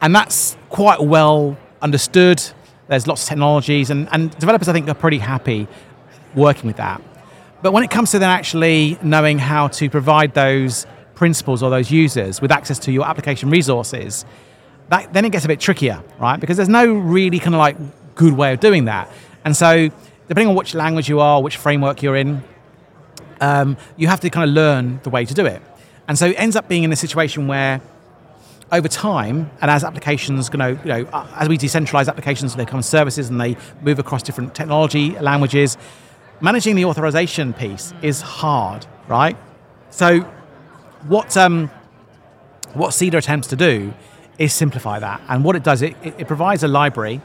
and 0.00 0.14
that's 0.14 0.56
quite 0.68 1.00
well 1.00 1.56
understood. 1.82 2.42
There's 2.88 3.06
lots 3.06 3.22
of 3.22 3.28
technologies, 3.28 3.90
and, 3.90 4.08
and 4.12 4.36
developers, 4.38 4.68
I 4.68 4.72
think, 4.72 4.88
are 4.88 4.94
pretty 4.94 5.18
happy 5.18 5.68
working 6.34 6.66
with 6.66 6.76
that. 6.76 7.02
But 7.62 7.72
when 7.72 7.82
it 7.82 7.90
comes 7.90 8.10
to 8.12 8.18
then 8.18 8.30
actually 8.30 8.98
knowing 9.02 9.38
how 9.38 9.68
to 9.68 9.90
provide 9.90 10.34
those 10.34 10.86
principals 11.14 11.62
or 11.62 11.70
those 11.70 11.90
users 11.90 12.40
with 12.40 12.50
access 12.50 12.78
to 12.80 12.92
your 12.92 13.06
application 13.06 13.50
resources, 13.50 14.24
that, 14.90 15.12
then 15.12 15.24
it 15.24 15.30
gets 15.30 15.44
a 15.44 15.48
bit 15.48 15.60
trickier, 15.60 16.02
right? 16.18 16.38
Because 16.38 16.56
there's 16.56 16.68
no 16.68 16.92
really 16.92 17.38
kind 17.38 17.54
of 17.54 17.58
like 17.58 17.76
good 18.14 18.34
way 18.34 18.52
of 18.52 18.60
doing 18.60 18.84
that. 18.84 19.10
And 19.44 19.56
so, 19.56 19.88
depending 20.28 20.48
on 20.48 20.54
which 20.54 20.74
language 20.74 21.08
you 21.08 21.20
are, 21.20 21.42
which 21.42 21.56
framework 21.56 22.02
you're 22.02 22.16
in, 22.16 22.42
um, 23.40 23.76
you 23.96 24.06
have 24.08 24.20
to 24.20 24.30
kind 24.30 24.48
of 24.48 24.54
learn 24.54 25.00
the 25.02 25.10
way 25.10 25.24
to 25.24 25.34
do 25.34 25.46
it. 25.46 25.62
And 26.06 26.18
so 26.18 26.26
it 26.26 26.34
ends 26.38 26.56
up 26.56 26.68
being 26.68 26.82
in 26.82 26.92
a 26.92 26.96
situation 26.96 27.46
where 27.46 27.80
over 28.72 28.88
time, 28.88 29.50
and 29.60 29.70
as 29.70 29.82
applications, 29.82 30.50
you 30.52 30.58
know, 30.58 30.68
you 30.68 30.84
know, 30.84 31.08
uh, 31.12 31.26
as 31.36 31.48
we 31.48 31.58
decentralize 31.58 32.08
applications, 32.08 32.54
they 32.54 32.64
become 32.64 32.82
services 32.82 33.28
and 33.28 33.40
they 33.40 33.56
move 33.82 33.98
across 33.98 34.22
different 34.22 34.54
technology 34.54 35.18
languages. 35.18 35.76
Managing 36.40 36.76
the 36.76 36.84
authorization 36.84 37.52
piece 37.52 37.92
is 38.02 38.20
hard, 38.20 38.86
right? 39.08 39.36
So, 39.90 40.20
what 41.06 41.36
um, 41.36 41.70
what 42.74 42.94
Cedar 42.94 43.18
attempts 43.18 43.48
to 43.48 43.56
do 43.56 43.92
is 44.40 44.54
simplify 44.54 44.98
that, 44.98 45.20
and 45.28 45.44
what 45.44 45.54
it 45.54 45.62
does, 45.62 45.82
it, 45.82 45.94
it, 46.02 46.26
provides 46.26 46.62
a 46.62 46.68
library 46.68 47.20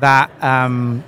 that 0.00 0.30
um, 0.42 1.04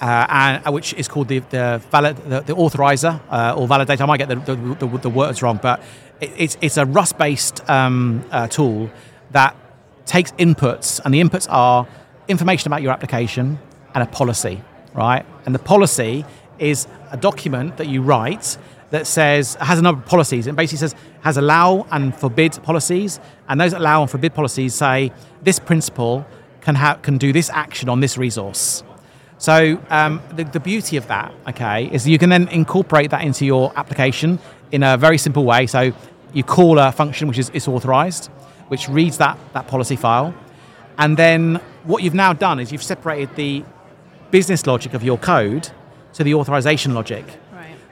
uh, 0.00 0.26
and, 0.30 0.66
uh, 0.66 0.72
which 0.72 0.94
is 0.94 1.06
called 1.08 1.28
the 1.28 1.40
the, 1.40 1.82
valid, 1.90 2.16
the, 2.16 2.40
the 2.40 2.54
authorizer 2.54 3.20
uh, 3.30 3.54
or 3.54 3.68
validator. 3.68 4.00
I 4.00 4.06
might 4.06 4.16
get 4.16 4.28
the, 4.28 4.54
the, 4.54 4.98
the, 4.98 5.10
words 5.10 5.42
wrong, 5.42 5.60
but 5.62 5.82
it, 6.20 6.32
it's 6.36 6.56
it's 6.62 6.78
a 6.78 6.86
Rust-based 6.86 7.68
um, 7.68 8.24
uh, 8.30 8.48
tool 8.48 8.90
that 9.32 9.54
takes 10.06 10.32
inputs, 10.32 11.00
and 11.04 11.12
the 11.12 11.20
inputs 11.20 11.46
are 11.50 11.86
information 12.26 12.68
about 12.68 12.80
your 12.80 12.92
application 12.92 13.58
and 13.94 14.02
a 14.02 14.06
policy, 14.06 14.62
right? 14.94 15.26
And 15.44 15.54
the 15.54 15.58
policy 15.58 16.24
is 16.58 16.88
a 17.10 17.18
document 17.18 17.76
that 17.76 17.88
you 17.88 18.00
write 18.00 18.56
that 18.90 19.06
says 19.06 19.56
has 19.60 19.78
a 19.78 19.82
number 19.82 20.00
of 20.00 20.06
policies. 20.06 20.46
It 20.46 20.56
basically 20.56 20.78
says 20.78 20.94
has 21.20 21.36
allow 21.36 21.86
and 21.90 22.14
forbid 22.14 22.58
policies, 22.62 23.20
and 23.48 23.60
those 23.60 23.72
allow 23.72 24.02
and 24.02 24.10
forbid 24.10 24.34
policies 24.34 24.74
say 24.74 25.12
this 25.42 25.58
principal 25.58 26.26
can 26.60 26.74
have 26.74 27.02
can 27.02 27.18
do 27.18 27.32
this 27.32 27.50
action 27.50 27.88
on 27.88 28.00
this 28.00 28.18
resource. 28.18 28.82
So 29.38 29.80
um, 29.88 30.20
the, 30.32 30.44
the 30.44 30.58
beauty 30.58 30.96
of 30.96 31.06
that, 31.06 31.32
okay, 31.48 31.88
is 31.92 32.08
you 32.08 32.18
can 32.18 32.28
then 32.28 32.48
incorporate 32.48 33.10
that 33.10 33.22
into 33.22 33.46
your 33.46 33.72
application 33.76 34.40
in 34.72 34.82
a 34.82 34.96
very 34.96 35.16
simple 35.16 35.44
way. 35.44 35.66
So 35.68 35.92
you 36.32 36.42
call 36.42 36.78
a 36.78 36.90
function 36.90 37.28
which 37.28 37.38
is, 37.38 37.48
is 37.50 37.68
authorized, 37.68 38.26
which 38.66 38.88
reads 38.88 39.18
that, 39.18 39.38
that 39.52 39.68
policy 39.68 39.94
file. 39.94 40.34
And 40.98 41.16
then 41.16 41.60
what 41.84 42.02
you've 42.02 42.14
now 42.14 42.32
done 42.32 42.58
is 42.58 42.72
you've 42.72 42.82
separated 42.82 43.36
the 43.36 43.64
business 44.32 44.66
logic 44.66 44.92
of 44.92 45.04
your 45.04 45.18
code 45.18 45.70
to 46.14 46.24
the 46.24 46.34
authorization 46.34 46.92
logic. 46.92 47.24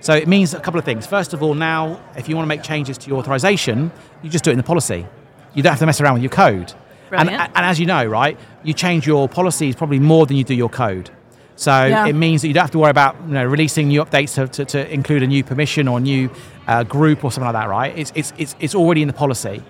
So 0.07 0.15
it 0.15 0.29
means 0.29 0.55
a 0.55 0.61
couple 0.61 0.79
of 0.79 0.85
things. 0.85 1.05
First 1.05 1.35
of 1.35 1.43
all, 1.43 1.55
now 1.55 2.01
if 2.17 2.29
you 2.29 2.37
want 2.37 2.45
to 2.45 2.49
make 2.49 2.63
changes 2.63 2.97
to 2.99 3.09
your 3.09 3.19
authorization, 3.19 3.91
you 4.23 4.31
just 4.31 4.45
do 4.45 4.51
it 4.51 4.53
in 4.53 4.57
the 4.57 4.63
policy. 4.63 5.05
You 5.53 5.65
don't 5.65 5.73
have 5.73 5.81
to 5.81 5.87
mess 5.87 6.01
around 6.01 6.15
with 6.15 6.23
your 6.23 6.31
code. 6.31 6.73
And, 7.11 7.29
and 7.29 7.51
as 7.57 7.81
you 7.81 7.87
know, 7.87 8.05
right, 8.07 8.39
you 8.63 8.73
change 8.73 9.05
your 9.05 9.29
policies 9.29 9.75
probably 9.75 9.99
more 9.99 10.25
than 10.25 10.37
you 10.37 10.45
do 10.45 10.55
your 10.55 10.69
code. 10.69 11.11
So 11.57 11.73
Yeah. 11.87 12.07
it 12.07 12.13
means 12.13 12.43
that 12.43 12.47
you 12.47 12.55
don't 12.55 12.63
have 12.63 12.71
to 12.71 12.79
worry 12.79 12.93
about 12.93 13.17
you 13.27 13.35
know, 13.35 13.45
releasing 13.45 13.89
new 13.89 14.05
updates 14.05 14.37
to, 14.37 14.47
to, 14.47 14.65
to 14.67 14.95
include 14.95 15.25
a 15.25 15.27
new 15.27 15.43
permission 15.43 15.89
or 15.89 15.99
a 15.99 16.01
new 16.01 16.31
uh, 16.69 16.85
group 16.85 17.25
or 17.25 17.33
something 17.33 17.53
like 17.53 17.61
that, 17.61 17.69
right? 17.69 17.93
It's, 17.99 18.13
it's, 18.15 18.33
it's, 18.39 18.55
it's 18.61 18.77
already 18.77 19.03
in 19.03 19.09
the 19.09 19.15
policy. 19.15 19.61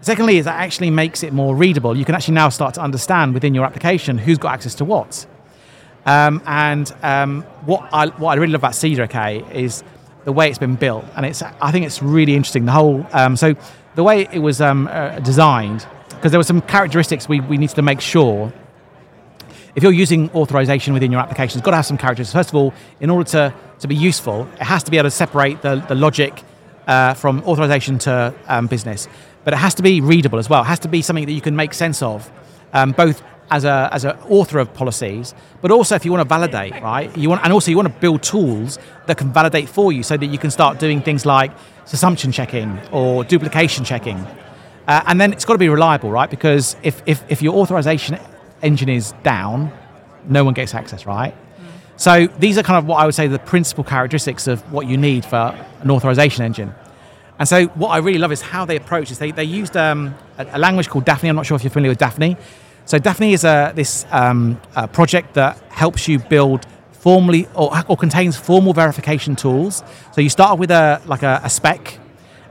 Secondly, 0.00 0.38
is 0.38 0.44
that 0.46 0.60
actually 0.60 0.90
makes 0.90 1.22
it 1.22 1.32
more 1.32 1.54
readable. 1.54 1.96
You 1.96 2.04
can 2.04 2.16
actually 2.16 2.34
now 2.34 2.48
start 2.48 2.74
to 2.74 2.80
understand 2.80 3.32
within 3.32 3.54
your 3.54 3.64
application 3.64 4.18
who's 4.18 4.38
got 4.38 4.54
access 4.54 4.74
to 4.76 4.84
what. 4.84 5.24
Um, 6.08 6.40
and 6.46 6.90
um, 7.02 7.42
what, 7.66 7.86
I, 7.92 8.06
what 8.06 8.30
I 8.30 8.40
really 8.40 8.52
love 8.52 8.62
about 8.62 8.74
Cedar, 8.74 9.02
okay, 9.02 9.44
is 9.52 9.84
the 10.24 10.32
way 10.32 10.48
it's 10.48 10.58
been 10.58 10.76
built. 10.76 11.04
And 11.14 11.26
it's, 11.26 11.42
I 11.42 11.70
think 11.70 11.84
it's 11.84 12.02
really 12.02 12.34
interesting. 12.34 12.64
The 12.64 12.72
whole, 12.72 13.06
um, 13.12 13.36
so 13.36 13.54
the 13.94 14.02
way 14.02 14.26
it 14.32 14.38
was 14.38 14.62
um, 14.62 14.88
uh, 14.90 15.18
designed, 15.20 15.86
because 16.08 16.32
there 16.32 16.40
were 16.40 16.44
some 16.44 16.62
characteristics 16.62 17.28
we, 17.28 17.40
we 17.40 17.58
needed 17.58 17.76
to 17.76 17.82
make 17.82 18.00
sure 18.00 18.50
if 19.74 19.82
you're 19.82 19.92
using 19.92 20.30
authorization 20.30 20.94
within 20.94 21.12
your 21.12 21.20
application, 21.20 21.58
it's 21.58 21.64
got 21.64 21.72
to 21.72 21.76
have 21.76 21.86
some 21.86 21.98
characteristics. 21.98 22.32
First 22.32 22.48
of 22.48 22.54
all, 22.54 22.72
in 23.00 23.10
order 23.10 23.28
to, 23.32 23.54
to 23.80 23.86
be 23.86 23.94
useful, 23.94 24.48
it 24.54 24.62
has 24.62 24.82
to 24.84 24.90
be 24.90 24.96
able 24.96 25.10
to 25.10 25.14
separate 25.14 25.60
the, 25.60 25.84
the 25.88 25.94
logic 25.94 26.42
uh, 26.86 27.12
from 27.12 27.42
authorization 27.42 27.98
to 27.98 28.34
um, 28.46 28.66
business. 28.66 29.08
But 29.44 29.52
it 29.52 29.58
has 29.58 29.74
to 29.74 29.82
be 29.82 30.00
readable 30.00 30.38
as 30.38 30.48
well. 30.48 30.62
It 30.62 30.68
has 30.68 30.78
to 30.80 30.88
be 30.88 31.02
something 31.02 31.26
that 31.26 31.32
you 31.32 31.42
can 31.42 31.54
make 31.54 31.74
sense 31.74 32.02
of, 32.02 32.32
um, 32.72 32.92
both 32.92 33.22
as 33.50 33.64
a 33.64 33.88
as 33.92 34.04
an 34.04 34.16
author 34.28 34.58
of 34.58 34.72
policies, 34.74 35.34
but 35.62 35.70
also 35.70 35.94
if 35.94 36.04
you 36.04 36.12
want 36.12 36.22
to 36.22 36.28
validate, 36.28 36.72
right? 36.82 37.16
You 37.16 37.30
want, 37.30 37.42
and 37.44 37.52
also 37.52 37.70
you 37.70 37.76
want 37.76 37.92
to 37.92 38.00
build 38.00 38.22
tools 38.22 38.78
that 39.06 39.16
can 39.16 39.32
validate 39.32 39.68
for 39.68 39.92
you, 39.92 40.02
so 40.02 40.16
that 40.16 40.26
you 40.26 40.38
can 40.38 40.50
start 40.50 40.78
doing 40.78 41.02
things 41.02 41.24
like 41.24 41.50
assumption 41.92 42.32
checking 42.32 42.78
or 42.92 43.24
duplication 43.24 43.84
checking. 43.84 44.18
Uh, 44.86 45.02
and 45.06 45.20
then 45.20 45.32
it's 45.32 45.44
got 45.44 45.52
to 45.52 45.58
be 45.58 45.68
reliable, 45.68 46.10
right? 46.10 46.30
Because 46.30 46.76
if, 46.82 47.02
if, 47.06 47.22
if 47.28 47.42
your 47.42 47.54
authorization 47.56 48.18
engine 48.62 48.88
is 48.88 49.12
down, 49.22 49.70
no 50.26 50.44
one 50.44 50.54
gets 50.54 50.74
access, 50.74 51.04
right? 51.06 51.34
So 51.96 52.26
these 52.38 52.56
are 52.58 52.62
kind 52.62 52.78
of 52.78 52.86
what 52.86 52.96
I 52.96 53.04
would 53.06 53.14
say 53.14 53.26
the 53.26 53.38
principal 53.38 53.84
characteristics 53.84 54.46
of 54.46 54.60
what 54.72 54.86
you 54.86 54.96
need 54.96 55.24
for 55.24 55.54
an 55.80 55.90
authorization 55.90 56.44
engine. 56.44 56.72
And 57.38 57.48
so 57.48 57.66
what 57.66 57.88
I 57.88 57.98
really 57.98 58.18
love 58.18 58.32
is 58.32 58.40
how 58.40 58.64
they 58.64 58.76
approach 58.76 59.08
this. 59.08 59.18
They, 59.18 59.30
they 59.30 59.44
used 59.44 59.76
um, 59.76 60.14
a, 60.38 60.46
a 60.52 60.58
language 60.58 60.88
called 60.88 61.04
Dafny. 61.04 61.28
I'm 61.28 61.36
not 61.36 61.44
sure 61.44 61.56
if 61.56 61.64
you're 61.64 61.70
familiar 61.70 61.90
with 61.90 61.98
Dafny. 61.98 62.36
So 62.88 62.98
Dafny 62.98 63.34
is 63.34 63.44
a, 63.44 63.70
this 63.76 64.06
um, 64.10 64.58
a 64.74 64.88
project 64.88 65.34
that 65.34 65.58
helps 65.68 66.08
you 66.08 66.18
build 66.18 66.64
formally 66.92 67.46
or, 67.54 67.70
or 67.86 67.98
contains 67.98 68.34
formal 68.34 68.72
verification 68.72 69.36
tools. 69.36 69.82
So 70.12 70.22
you 70.22 70.30
start 70.30 70.58
with 70.58 70.70
a 70.70 71.02
like 71.04 71.22
a, 71.22 71.42
a 71.44 71.50
spec, 71.50 71.98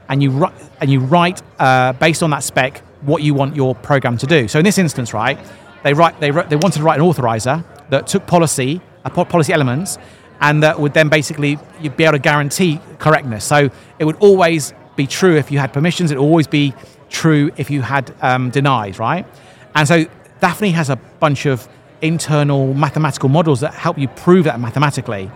and 0.08 0.22
you 0.22 0.30
write 0.30 0.54
and 0.80 0.92
you 0.92 1.00
write 1.00 1.42
uh, 1.58 1.92
based 1.94 2.22
on 2.22 2.30
that 2.30 2.44
spec 2.44 2.78
what 3.00 3.24
you 3.24 3.34
want 3.34 3.56
your 3.56 3.74
program 3.74 4.16
to 4.18 4.28
do. 4.28 4.46
So 4.46 4.60
in 4.60 4.64
this 4.64 4.78
instance, 4.78 5.12
right, 5.12 5.36
they 5.82 5.92
write 5.92 6.20
they 6.20 6.30
they 6.30 6.54
wanted 6.54 6.78
to 6.78 6.82
write 6.84 7.00
an 7.00 7.04
authorizer 7.04 7.64
that 7.90 8.06
took 8.06 8.24
policy 8.28 8.80
uh, 9.04 9.10
po- 9.10 9.24
policy 9.24 9.52
elements 9.52 9.98
and 10.40 10.62
that 10.62 10.78
would 10.78 10.94
then 10.94 11.08
basically 11.08 11.58
you'd 11.80 11.96
be 11.96 12.04
able 12.04 12.12
to 12.12 12.20
guarantee 12.20 12.80
correctness. 13.00 13.44
So 13.44 13.70
it 13.98 14.04
would 14.04 14.18
always 14.18 14.72
be 14.94 15.08
true 15.08 15.36
if 15.36 15.50
you 15.50 15.58
had 15.58 15.72
permissions. 15.72 16.12
It 16.12 16.16
would 16.16 16.24
always 16.24 16.46
be 16.46 16.74
true 17.08 17.50
if 17.56 17.72
you 17.72 17.82
had 17.82 18.14
um, 18.22 18.52
right? 18.52 19.26
And 19.74 19.86
so 19.86 20.06
Dafny 20.40 20.72
has 20.72 20.90
a 20.90 20.96
bunch 20.96 21.46
of 21.46 21.68
internal 22.00 22.74
mathematical 22.74 23.28
models 23.28 23.60
that 23.60 23.74
help 23.74 23.98
you 23.98 24.08
prove 24.08 24.44
that 24.44 24.60
mathematically. 24.60 25.30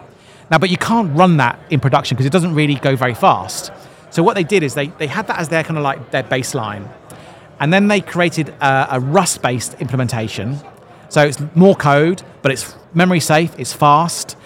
Now, 0.51 0.59
but 0.59 0.71
you 0.71 0.77
can't 0.77 1.17
run 1.17 1.39
that 1.39 1.59
in 1.71 1.81
production 1.81 2.17
because 2.17 2.27
it 2.27 2.33
doesn't 2.33 2.55
really 2.55 2.75
go 2.75 2.95
very 2.95 3.15
fast. 3.15 3.73
So 4.11 4.23
what 4.23 4.35
they 4.35 4.45
did 4.45 4.63
is 4.63 4.75
they, 4.75 4.89
they 4.89 5.07
had 5.07 5.27
that 5.29 5.39
as 5.39 5.49
their 5.49 5.65
kind 5.65 5.79
of 5.79 5.83
like 5.83 6.11
their 6.11 6.23
baseline. 6.23 6.89
And 7.59 7.73
then 7.73 7.89
they 7.89 8.01
created 8.01 8.51
a, 8.61 8.97
a 8.97 9.01
Rust-based 9.01 9.81
implementation. 9.81 10.59
So 11.09 11.23
it's 11.23 11.41
more 11.55 11.75
code, 11.75 12.23
but 12.43 12.53
it's 12.53 12.75
memory 12.95 13.21
safe, 13.21 13.55
it's 13.59 13.73
fast. 13.73 14.37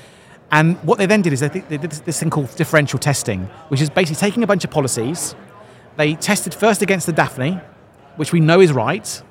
And 0.51 0.77
what 0.85 0.99
they 0.99 1.07
then 1.07 1.23
did 1.23 1.33
is 1.33 1.41
they, 1.41 1.49
they 1.49 1.77
did 1.77 1.91
this 1.91 2.21
thing 2.21 2.31
called 2.31 2.55
differential 2.57 2.99
testing, 2.99 3.47
which 3.69 3.81
is 3.81 3.91
basically 3.91 4.21
taking 4.21 4.43
a 4.43 4.47
bunch 4.47 4.65
of 4.65 4.71
policies. 4.71 5.35
They 5.97 6.15
tested 6.15 6.55
first 6.55 6.83
against 6.83 7.07
the 7.07 7.13
Dafny, 7.13 7.63
which 8.17 8.33
we 8.33 8.41
know 8.41 8.61
is 8.61 8.73
right, 8.73 9.23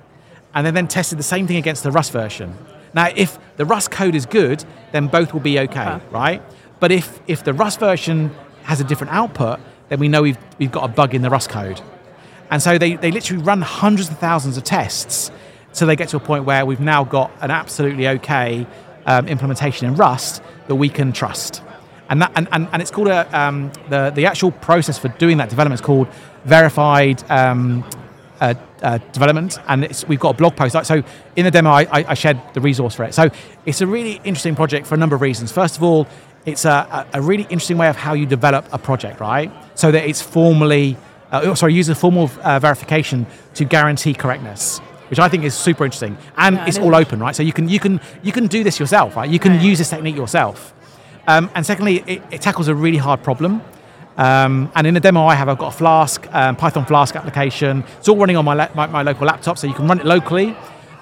and 0.56 0.66
they 0.66 0.72
then 0.72 0.88
tested 0.88 1.20
the 1.20 1.24
same 1.24 1.46
thing 1.46 1.58
against 1.58 1.84
the 1.84 1.92
Rust 1.92 2.12
version. 2.12 2.58
Now, 2.94 3.10
if 3.14 3.38
the 3.58 3.66
Rust 3.66 3.92
code 3.92 4.16
is 4.16 4.26
good, 4.26 4.64
then 4.94 5.08
both 5.08 5.34
will 5.34 5.42
be 5.42 5.60
okay, 5.60 5.82
Okay. 5.82 6.06
right? 6.12 6.42
But 6.80 6.92
if, 6.92 7.20
if 7.28 7.44
the 7.44 7.54
Rust 7.54 7.80
version 7.80 8.32
has 8.64 8.80
a 8.80 8.84
different 8.84 9.14
output, 9.14 9.60
then 9.90 10.00
we 10.00 10.08
know 10.08 10.22
we've, 10.22 10.38
we've 10.58 10.72
got 10.72 10.86
a 10.86 10.88
bug 10.88 11.14
in 11.14 11.22
the 11.22 11.30
Rust 11.30 11.50
code. 11.50 11.82
And 12.50 12.62
so 12.62 12.78
they, 12.78 12.96
they 12.96 13.12
literally 13.12 13.44
run 13.44 13.62
hundreds 13.62 14.10
of 14.10 14.18
thousands 14.18 14.56
of 14.58 14.64
tests 14.64 15.30
till 15.74 15.88
they 15.88 15.96
get 15.96 16.10
to 16.10 16.18
a 16.18 16.22
point 16.22 16.46
where 16.46 16.66
we've 16.66 16.80
now 16.80 17.04
got 17.04 17.32
an 17.42 17.52
absolutely 17.52 18.08
okay 18.08 18.66
um, 19.06 19.28
implementation 19.28 19.88
in 19.88 19.96
Rust 19.96 20.42
that 20.68 20.76
we 20.76 20.88
can 20.90 21.12
trust. 21.12 21.62
And, 22.08 22.22
that, 22.22 22.32
and, 22.36 22.48
and, 22.52 22.70
and 22.72 22.82
it's 22.82 22.92
called 22.92 23.08
a, 23.08 23.38
um, 23.38 23.72
the, 23.90 24.12
the 24.16 24.26
actual 24.26 24.52
process 24.52 24.98
for 24.98 25.10
doing 25.10 25.38
that 25.38 25.50
development 25.50 25.82
is 25.82 25.86
called 25.86 26.08
verified 26.46 27.30
um, 27.30 27.84
uh, 28.40 28.54
uh, 28.86 29.00
development, 29.12 29.58
and 29.68 29.84
it's, 29.84 30.08
we've 30.08 30.20
got 30.20 30.36
a 30.36 30.38
blog 30.38 30.56
post. 30.56 30.86
So 30.86 31.04
in 31.36 31.44
the 31.44 31.52
demo, 31.52 31.72
I, 31.72 31.88
I, 31.92 32.14
shared 32.14 32.40
the 32.54 32.62
resource 32.62 32.94
for 32.94 33.04
it. 33.04 33.16
So 33.16 33.30
it's 33.66 33.82
a 33.82 33.88
really 33.88 34.22
interesting 34.24 34.56
project 34.56 34.86
for 34.86 34.94
a 34.94 34.98
number 34.98 35.16
of 35.16 35.22
reasons. 35.22 35.52
First 35.52 35.76
of 35.76 35.84
all, 35.84 36.08
it's 36.46 36.66
a, 36.66 37.08
a 37.12 37.22
really 37.22 37.44
interesting 37.44 37.80
way 37.80 37.90
of 37.90 37.96
how 37.96 38.14
you 38.14 38.28
develop 38.28 38.68
a 38.72 38.78
project, 38.78 39.20
right? 39.20 39.52
So 39.74 39.92
that 39.92 40.08
it's 40.08 40.22
formally, 40.22 40.98
uh, 41.32 41.42
oh, 41.46 41.56
sorry, 41.56 41.74
use 41.74 41.90
a 41.90 41.96
formal 41.96 42.30
uh, 42.44 42.60
verification 42.60 43.26
to 43.56 43.66
guarantee 43.66 44.14
correctness, 44.14 44.78
which 45.10 45.18
I 45.18 45.30
think 45.30 45.44
is 45.44 45.56
super 45.56 45.84
interesting, 45.84 46.16
and 46.38 46.56
Yeah, 46.56 46.68
it's 46.68 46.78
all 46.78 46.94
open, 46.96 47.20
right? 47.20 47.36
So 47.36 47.42
you 47.42 47.54
can 47.54 47.68
you 47.68 47.80
can 47.80 48.00
you 48.22 48.32
can 48.32 48.46
do 48.46 48.64
this 48.64 48.80
yourself, 48.80 49.16
right? 49.16 49.30
You 49.30 49.40
can 49.40 49.54
Right. 49.54 49.70
use 49.70 49.80
this 49.80 49.90
technique 49.90 50.16
yourself. 50.16 50.74
Um, 51.28 51.50
and 51.56 51.66
secondly, 51.66 52.04
it, 52.06 52.22
it 52.30 52.42
tackles 52.42 52.68
a 52.68 52.76
really 52.76 53.00
hard 53.00 53.24
problem. 53.24 53.62
Um, 54.18 54.72
and 54.76 54.88
in 54.88 54.94
the 54.94 55.00
demo 55.00 55.26
I 55.26 55.36
have, 55.36 55.50
I've 55.50 55.58
got 55.58 55.74
a 55.74 55.78
Flask, 55.78 56.26
um, 56.34 56.56
Python 56.56 56.86
Flask 56.86 57.16
application. 57.16 57.84
It's 57.98 58.08
all 58.08 58.18
running 58.18 58.38
on 58.38 58.46
my, 58.46 58.54
la- 58.54 58.70
my, 58.74 58.88
my 58.88 59.02
local 59.02 59.28
laptop, 59.28 59.58
so 59.58 59.68
you 59.68 59.74
can 59.74 59.88
run 59.88 60.00
it 60.00 60.06
locally. 60.06 60.56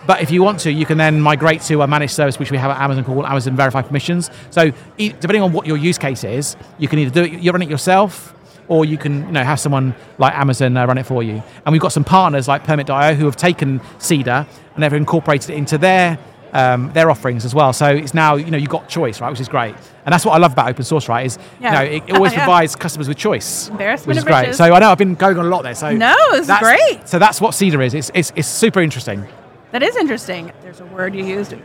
But 0.05 0.21
if 0.21 0.31
you 0.31 0.43
want 0.43 0.59
to, 0.61 0.71
you 0.71 0.85
can 0.85 0.97
then 0.97 1.21
migrate 1.21 1.61
to 1.63 1.81
a 1.81 1.87
managed 1.87 2.13
service 2.13 2.37
which 2.37 2.51
we 2.51 2.57
have 2.57 2.71
at 2.71 2.81
Amazon 2.81 3.05
called 3.05 3.25
Amazon 3.25 3.55
Verified 3.55 3.85
Permissions. 3.87 4.29
So 4.49 4.71
e- 4.97 5.09
depending 5.09 5.41
on 5.41 5.53
what 5.53 5.65
your 5.65 5.77
use 5.77 5.97
case 5.97 6.23
is, 6.23 6.57
you 6.77 6.87
can 6.87 6.99
either 6.99 7.11
do 7.11 7.23
it, 7.23 7.39
you 7.39 7.51
run 7.51 7.61
it 7.61 7.69
yourself, 7.69 8.33
or 8.67 8.83
you 8.83 8.97
can 8.97 9.25
you 9.27 9.31
know, 9.31 9.43
have 9.43 9.59
someone 9.59 9.95
like 10.17 10.33
Amazon 10.33 10.75
uh, 10.75 10.85
run 10.85 10.97
it 10.97 11.05
for 11.05 11.23
you. 11.23 11.41
And 11.65 11.71
we've 11.71 11.81
got 11.81 11.93
some 11.93 12.03
partners 12.03 12.47
like 12.47 12.63
Permit.io 12.63 13.13
who 13.13 13.25
have 13.25 13.35
taken 13.35 13.79
Cedar 13.99 14.45
and 14.73 14.83
they've 14.83 14.93
incorporated 14.93 15.51
it 15.51 15.55
into 15.57 15.77
their 15.77 16.17
um, 16.53 16.91
their 16.93 17.09
offerings 17.11 17.45
as 17.45 17.53
well. 17.55 17.73
So 17.73 17.87
it's 17.87 18.13
now 18.13 18.35
you 18.35 18.49
know 18.51 18.57
you've 18.57 18.69
got 18.69 18.87
choice, 18.87 19.19
right, 19.21 19.29
which 19.29 19.39
is 19.41 19.49
great. 19.49 19.75
And 20.05 20.11
that's 20.13 20.25
what 20.25 20.33
I 20.33 20.37
love 20.37 20.53
about 20.53 20.69
open 20.69 20.83
source, 20.83 21.09
right? 21.09 21.25
Is 21.25 21.37
Yeah. 21.59 21.81
you 21.83 21.89
know 21.89 21.95
it, 21.95 22.03
it 22.09 22.15
always 22.15 22.31
Yeah. 22.37 22.39
provides 22.45 22.75
customers 22.75 23.07
with 23.07 23.17
choice, 23.17 23.69
which 23.69 24.17
is 24.17 24.23
great. 24.23 24.53
So 24.55 24.65
I 24.73 24.79
know 24.79 24.91
I've 24.91 24.97
been 24.97 25.15
going 25.15 25.37
on 25.37 25.45
a 25.45 25.49
lot 25.49 25.63
there. 25.63 25.75
So 25.75 25.91
No, 25.95 26.15
it's 26.31 26.47
that's- 26.47 26.61
great. 26.63 27.07
So 27.07 27.19
that's 27.19 27.41
what 27.41 27.53
Cedar 27.53 27.81
is. 27.81 27.93
It's, 27.93 28.11
it's, 28.13 28.31
it's 28.35 28.47
super 28.47 28.81
interesting. 28.81 29.25
That 29.71 29.81
is 29.83 29.95
interesting. 29.95 30.51
There's 30.61 30.79
a 30.81 30.85
word 30.85 31.15
you 31.15 31.25
used, 31.25 31.55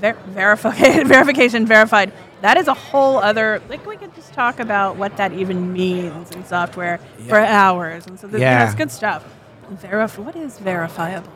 ver- 0.00 0.12
verification, 0.26 1.08
verification, 1.16 1.66
verified. 1.66 2.12
That 2.42 2.56
is 2.58 2.68
a 2.68 2.74
whole 2.74 3.18
other. 3.18 3.62
Like 3.68 3.86
we 3.86 3.96
could 3.96 4.14
just 4.14 4.32
talk 4.34 4.60
about 4.60 4.96
what 4.96 5.16
that 5.16 5.32
even 5.32 5.72
means 5.72 6.30
in 6.32 6.44
software 6.44 6.98
for 7.28 7.38
hours, 7.38 8.06
and 8.06 8.20
so 8.20 8.26
this, 8.26 8.40
Yeah. 8.40 8.64
that's 8.64 8.74
good 8.76 8.90
stuff. 8.90 9.24
Verif- 9.82 10.18
what 10.18 10.36
is 10.36 10.58
verifiable? 10.58 11.32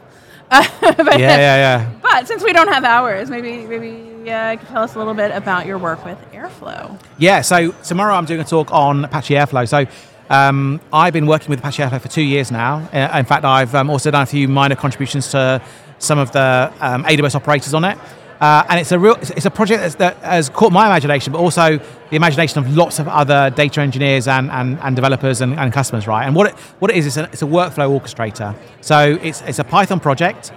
but, 0.81 1.19
Yeah, 1.19 1.37
yeah, 1.37 1.57
yeah. 1.57 1.91
But 2.03 2.29
since 2.29 2.45
we 2.45 2.53
don't 2.53 2.69
have 2.69 2.85
hours, 2.85 3.31
maybe 3.31 3.65
maybe 3.65 4.31
uh, 4.31 4.53
you 4.53 4.59
could 4.59 4.69
tell 4.69 4.83
us 4.83 4.95
a 4.95 4.99
little 4.99 5.15
bit 5.15 5.31
about 5.31 5.65
your 5.65 5.79
work 5.79 6.05
with 6.05 6.19
Airflow. 6.33 7.01
Yeah, 7.17 7.41
so 7.41 7.71
tomorrow 7.85 8.15
I'm 8.15 8.27
doing 8.27 8.41
a 8.41 8.45
talk 8.45 8.71
on 8.71 9.07
Apache 9.07 9.35
Airflow. 9.35 9.67
So 9.67 9.87
um, 10.29 10.79
I've 10.93 11.15
been 11.15 11.27
working 11.27 11.49
with 11.49 11.61
Apache 11.61 11.83
Airflow 11.83 12.01
for 12.03 12.09
two 12.09 12.23
years 12.23 12.51
now. 12.51 12.87
Uh, 12.93 13.19
in 13.19 13.25
fact, 13.25 13.45
I've 13.45 13.75
um, 13.75 13.89
also 13.89 14.11
done 14.11 14.23
a 14.23 14.27
few 14.27 14.47
minor 14.47 14.77
contributions 14.77 15.31
to 15.31 15.63
some 15.99 16.19
of 16.19 16.33
the 16.33 16.71
um, 16.81 17.05
AWS 17.05 17.35
operators 17.35 17.73
on 17.73 17.85
it. 17.85 17.97
Uh, 18.43 18.67
and 18.69 18.81
it's 18.81 18.91
a 18.91 18.99
real, 18.99 19.15
it's 19.15 19.47
a 19.47 19.51
project 19.51 19.99
that 19.99 20.17
has 20.17 20.49
caught 20.49 20.73
my 20.73 20.85
imagination, 20.85 21.33
but 21.33 21.39
also 21.39 21.79
the 21.79 22.17
imagination 22.17 22.59
of 22.59 22.77
lots 22.77 22.99
of 22.99 23.07
other 23.07 23.51
data 23.51 23.81
engineers 23.81 24.27
and, 24.27 24.51
and, 24.51 24.81
and 24.81 24.97
developers 24.97 25.41
and, 25.41 25.57
and 25.61 25.73
customers, 25.73 26.09
right? 26.09 26.27
And 26.27 26.35
what 26.35 26.49
it, 26.49 26.55
what 26.81 26.91
it 26.91 26.97
is, 26.97 27.07
it's 27.07 27.17
a, 27.17 27.23
it's 27.27 27.43
a 27.43 27.47
workflow 27.47 27.97
orchestrator. 27.97 28.57
So 28.81 29.17
it's, 29.23 29.43
it's 29.43 29.61
a 29.61 29.65
Python 29.65 30.01
project, 30.01 30.51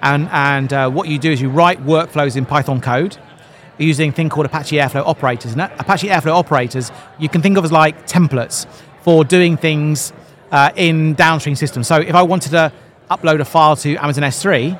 and, 0.00 0.30
and 0.32 0.72
uh, 0.72 0.88
what 0.88 1.08
you 1.08 1.18
do 1.18 1.30
is 1.30 1.42
you 1.42 1.50
write 1.50 1.84
workflows 1.84 2.36
in 2.36 2.46
Python 2.46 2.80
code 2.80 3.18
using 3.76 4.08
a 4.08 4.12
thing 4.12 4.30
called 4.30 4.46
Apache 4.46 4.76
Airflow 4.76 5.06
operators. 5.06 5.52
And 5.52 5.60
Apache 5.60 6.08
Airflow 6.08 6.32
operators 6.32 6.90
you 7.18 7.28
can 7.28 7.42
think 7.42 7.58
of 7.58 7.66
as 7.66 7.72
like 7.72 8.06
templates 8.06 8.66
for 9.02 9.24
doing 9.24 9.58
things 9.58 10.14
uh, 10.52 10.70
in 10.74 11.12
downstream 11.12 11.54
systems. 11.54 11.86
So 11.86 11.96
if 11.96 12.14
I 12.14 12.22
wanted 12.22 12.52
to 12.52 12.72
upload 13.10 13.40
a 13.40 13.44
file 13.44 13.76
to 13.76 13.94
Amazon 13.96 14.24
S3, 14.24 14.78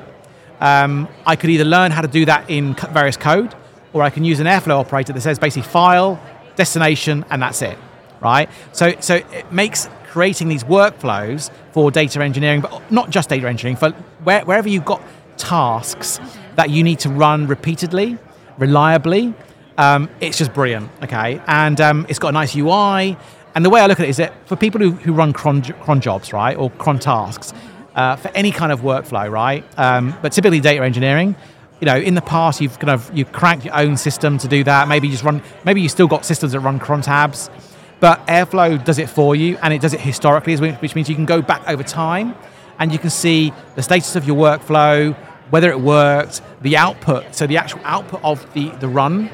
um, 0.60 1.08
I 1.26 1.36
could 1.36 1.50
either 1.50 1.64
learn 1.64 1.90
how 1.90 2.00
to 2.00 2.08
do 2.08 2.24
that 2.26 2.48
in 2.48 2.74
various 2.74 3.16
code, 3.16 3.54
or 3.92 4.02
I 4.02 4.10
can 4.10 4.24
use 4.24 4.40
an 4.40 4.46
Airflow 4.46 4.80
operator 4.80 5.12
that 5.12 5.20
says 5.20 5.38
basically 5.38 5.68
file, 5.68 6.20
destination, 6.56 7.24
and 7.30 7.42
that's 7.42 7.62
it, 7.62 7.78
right? 8.20 8.48
So, 8.72 8.94
so 9.00 9.16
it 9.16 9.52
makes 9.52 9.88
creating 10.06 10.48
these 10.48 10.64
workflows 10.64 11.50
for 11.72 11.90
data 11.90 12.22
engineering, 12.22 12.62
but 12.62 12.90
not 12.90 13.10
just 13.10 13.28
data 13.28 13.46
engineering, 13.48 13.76
for 13.76 13.90
where, 14.24 14.44
wherever 14.44 14.68
you've 14.68 14.84
got 14.84 15.02
tasks 15.36 16.20
that 16.54 16.70
you 16.70 16.82
need 16.82 16.98
to 17.00 17.10
run 17.10 17.46
repeatedly, 17.46 18.18
reliably, 18.58 19.34
um, 19.78 20.08
it's 20.20 20.38
just 20.38 20.54
brilliant, 20.54 20.90
okay? 21.02 21.40
And 21.46 21.80
um, 21.80 22.06
it's 22.08 22.18
got 22.18 22.28
a 22.28 22.32
nice 22.32 22.56
UI. 22.56 23.16
And 23.54 23.64
the 23.64 23.70
way 23.70 23.80
I 23.80 23.86
look 23.86 24.00
at 24.00 24.06
it 24.06 24.10
is 24.10 24.16
that 24.16 24.32
for 24.46 24.56
people 24.56 24.80
who, 24.80 24.92
who 24.92 25.12
run 25.12 25.32
cron, 25.32 25.62
cron 25.62 26.00
jobs, 26.00 26.32
right, 26.32 26.56
or 26.56 26.70
cron 26.70 26.98
tasks, 26.98 27.52
uh, 27.96 28.14
for 28.14 28.28
any 28.28 28.52
kind 28.52 28.70
of 28.70 28.82
workflow, 28.82 29.28
right, 29.28 29.64
um, 29.76 30.14
but 30.22 30.30
typically 30.30 30.60
data 30.60 30.84
engineering, 30.84 31.34
you 31.80 31.86
know, 31.86 31.96
in 31.96 32.14
the 32.14 32.22
past 32.22 32.60
you've 32.60 32.78
kind 32.78 32.90
of 32.90 33.10
you've 33.16 33.32
cranked 33.32 33.64
your 33.64 33.74
own 33.74 33.96
system 33.96 34.38
to 34.38 34.48
do 34.48 34.62
that. 34.64 34.86
Maybe 34.86 35.08
you 35.08 35.12
just 35.12 35.24
run, 35.24 35.42
maybe 35.64 35.80
you 35.80 35.88
still 35.88 36.06
got 36.06 36.24
systems 36.24 36.52
that 36.52 36.60
run 36.60 36.78
cron 36.78 37.02
tabs, 37.02 37.50
but 37.98 38.24
Airflow 38.26 38.84
does 38.84 38.98
it 38.98 39.10
for 39.10 39.34
you, 39.34 39.58
and 39.62 39.74
it 39.74 39.80
does 39.80 39.94
it 39.94 40.00
historically, 40.00 40.56
which 40.56 40.74
which 40.76 40.94
means 40.94 41.08
you 41.08 41.16
can 41.16 41.26
go 41.26 41.42
back 41.42 41.66
over 41.66 41.82
time, 41.82 42.34
and 42.78 42.92
you 42.92 42.98
can 42.98 43.10
see 43.10 43.52
the 43.74 43.82
status 43.82 44.14
of 44.14 44.26
your 44.26 44.36
workflow, 44.36 45.14
whether 45.50 45.70
it 45.70 45.80
worked, 45.80 46.42
the 46.60 46.76
output, 46.76 47.34
so 47.34 47.46
the 47.46 47.56
actual 47.56 47.80
output 47.84 48.20
of 48.22 48.52
the 48.52 48.68
the 48.80 48.88
run. 48.88 49.30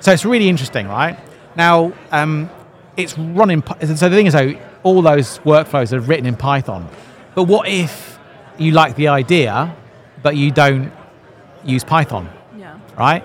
So 0.00 0.12
it's 0.12 0.24
really 0.24 0.48
interesting, 0.48 0.88
right? 0.88 1.18
Now, 1.56 1.92
um, 2.10 2.48
it's 2.96 3.18
running. 3.18 3.62
So 3.80 4.08
the 4.08 4.16
thing 4.16 4.26
is, 4.26 4.32
though, 4.32 4.54
all 4.82 5.02
those 5.02 5.38
workflows 5.40 5.92
are 5.92 6.00
written 6.00 6.26
in 6.26 6.36
Python. 6.36 6.88
But 7.34 7.44
what 7.44 7.68
if 7.68 8.18
you 8.58 8.72
like 8.72 8.96
the 8.96 9.08
idea, 9.08 9.74
but 10.22 10.36
you 10.36 10.50
don't 10.50 10.92
use 11.64 11.84
Python? 11.84 12.28
Yeah. 12.56 12.78
right? 12.98 13.24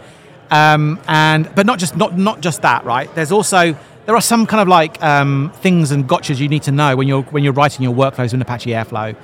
Um, 0.51 0.99
and 1.07 1.53
but 1.55 1.65
not 1.65 1.79
just 1.79 1.97
not 1.97 2.17
not 2.17 2.41
just 2.41 2.61
that, 2.61 2.85
right? 2.85 3.13
There's 3.15 3.31
also 3.31 3.75
there 4.05 4.15
are 4.15 4.21
some 4.21 4.45
kind 4.45 4.61
of 4.61 4.67
like 4.67 5.01
um, 5.03 5.51
things 5.55 5.91
and 5.91 6.07
gotchas 6.07 6.39
you 6.39 6.47
need 6.47 6.63
to 6.63 6.71
know 6.71 6.95
when 6.95 7.07
you're 7.07 7.23
when 7.23 7.43
you're 7.43 7.53
writing 7.53 7.83
your 7.83 7.93
workflows 7.93 8.33
in 8.33 8.41
Apache 8.41 8.69
Airflow. 8.69 9.15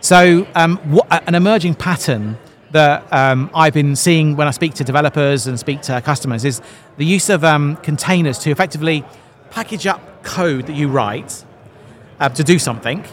So 0.00 0.46
um, 0.54 0.78
what, 0.90 1.06
an 1.28 1.34
emerging 1.34 1.74
pattern 1.74 2.38
that 2.70 3.12
um, 3.12 3.50
I've 3.54 3.74
been 3.74 3.94
seeing 3.96 4.36
when 4.36 4.48
I 4.48 4.50
speak 4.52 4.74
to 4.74 4.84
developers 4.84 5.46
and 5.46 5.58
speak 5.58 5.82
to 5.82 6.00
customers 6.00 6.44
is 6.44 6.62
the 6.96 7.04
use 7.04 7.28
of 7.28 7.44
um, 7.44 7.76
containers 7.76 8.38
to 8.40 8.50
effectively 8.50 9.04
package 9.50 9.86
up 9.86 10.22
code 10.22 10.66
that 10.66 10.74
you 10.74 10.88
write 10.88 11.44
uh, 12.18 12.28
to 12.30 12.42
do 12.42 12.58
something. 12.58 13.04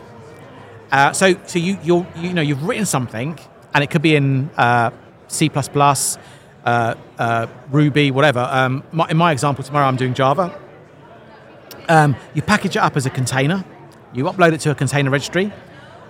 Uh, 0.91 1.11
so, 1.11 1.35
so 1.45 1.59
you 1.59 1.77
you're, 1.83 2.07
you 2.15 2.33
know 2.33 2.41
you've 2.41 2.63
written 2.63 2.85
something, 2.85 3.37
and 3.73 3.83
it 3.83 3.89
could 3.89 4.01
be 4.01 4.15
in 4.15 4.49
uh, 4.57 4.91
C++, 5.27 5.49
uh, 5.53 6.95
uh, 7.17 7.47
Ruby, 7.71 8.11
whatever. 8.11 8.39
Um, 8.39 8.83
my, 8.91 9.07
in 9.09 9.17
my 9.17 9.31
example 9.31 9.63
tomorrow, 9.63 9.87
I'm 9.87 9.97
doing 9.97 10.13
Java. 10.13 10.57
Um, 11.89 12.15
you 12.33 12.41
package 12.41 12.75
it 12.75 12.79
up 12.79 12.97
as 12.97 13.05
a 13.05 13.09
container. 13.09 13.63
You 14.13 14.25
upload 14.25 14.53
it 14.53 14.59
to 14.61 14.71
a 14.71 14.75
container 14.75 15.09
registry. 15.09 15.51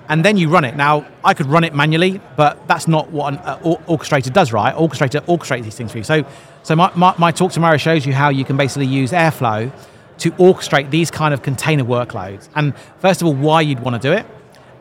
and 0.10 0.24
then 0.24 0.38
you 0.38 0.50
run 0.50 0.64
it. 0.64 0.76
Now, 0.76 1.06
I 1.24 1.34
could 1.34 1.48
run 1.48 1.64
it 1.64 1.76
manually, 1.76 2.22
but 2.36 2.68
that's 2.68 2.88
not 2.88 3.12
what 3.12 3.34
an 3.34 3.40
uh, 3.40 3.58
orchestrator 3.88 4.32
does, 4.32 4.54
right? 4.54 4.74
Orchestrator 4.76 5.22
orchestrates 5.26 5.64
these 5.64 5.76
things 5.76 5.92
for 5.92 5.98
you. 5.98 6.04
So, 6.04 6.26
so 6.64 6.76
my, 6.76 6.92
my, 6.96 7.14
my 7.18 7.32
talk 7.32 7.52
tomorrow 7.52 7.78
shows 7.78 8.06
you 8.06 8.14
how 8.14 8.30
you 8.30 8.46
can 8.46 8.58
basically 8.58 8.88
use 8.88 9.12
Airflow 9.12 9.72
to 10.20 10.32
orchestrate 10.32 10.90
these 10.90 11.12
kind 11.12 11.34
of 11.34 11.42
container 11.42 11.84
workloads. 11.84 12.50
And 12.56 12.74
first 13.00 13.22
of 13.22 13.28
all, 13.28 13.34
why 13.34 13.62
you'd 13.62 13.82
want 13.82 14.02
to 14.02 14.08
do 14.08 14.14
it. 14.14 14.26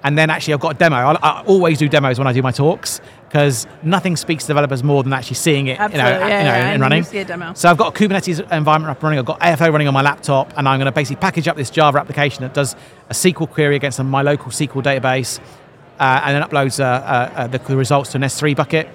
And 0.03 0.17
then 0.17 0.31
actually, 0.31 0.55
I've 0.55 0.61
got 0.61 0.77
a 0.77 0.79
demo. 0.79 0.97
I, 0.97 1.15
I 1.15 1.43
always 1.45 1.79
do 1.79 1.89
demos 1.89 2.19
when 2.19 2.29
I 2.29 2.33
do 2.33 2.43
my 2.43 2.53
talks 2.53 3.01
because 3.29 3.67
nothing 3.83 4.17
speaks 4.17 4.45
to 4.45 4.49
developers 4.49 4.85
more 4.85 5.03
than 5.03 5.13
actually 5.13 5.35
seeing 5.35 5.67
it, 5.67 5.81
Absolutely, 5.81 6.11
you 6.11 6.19
know, 6.21 6.27
yeah, 6.27 6.39
you 6.39 6.45
know, 6.45 6.51
yeah, 6.51 6.71
and 6.71 6.81
running. 6.81 7.03
see 7.03 7.19
a 7.19 7.25
demo. 7.25 7.55
So 7.55 7.69
I've 7.69 7.77
got 7.77 7.95
a 7.95 7.99
Kubernetes 7.99 8.41
environment 8.53 8.97
up 8.97 9.03
running. 9.03 9.19
I've 9.19 9.25
got 9.25 9.41
AFO 9.41 9.73
running 9.73 9.89
on 9.89 9.95
my 9.95 10.03
laptop, 10.03 10.57
and 10.57 10.69
I'm 10.69 10.79
going 10.79 10.87
to 10.87 10.93
basically 10.93 11.21
package 11.21 11.49
up 11.49 11.57
this 11.57 11.71
Java 11.71 11.99
application 11.99 12.43
that 12.43 12.55
does 12.55 12.77
a 13.11 13.15
SQL 13.15 13.51
query 13.51 13.77
against 13.77 14.03
my 14.03 14.23
local 14.23 14.53
SQL 14.53 14.83
database, 14.83 15.41
uh, 15.99 16.21
and 16.25 16.37
then 16.37 16.49
uploads 16.49 16.79
uh, 16.79 16.85
uh, 16.85 17.33
uh, 17.35 17.47
the, 17.49 17.59
the 17.59 17.77
results 17.77 18.13
to 18.13 18.19
an 18.19 18.23
S3 18.23 18.55
bucket. 18.55 18.89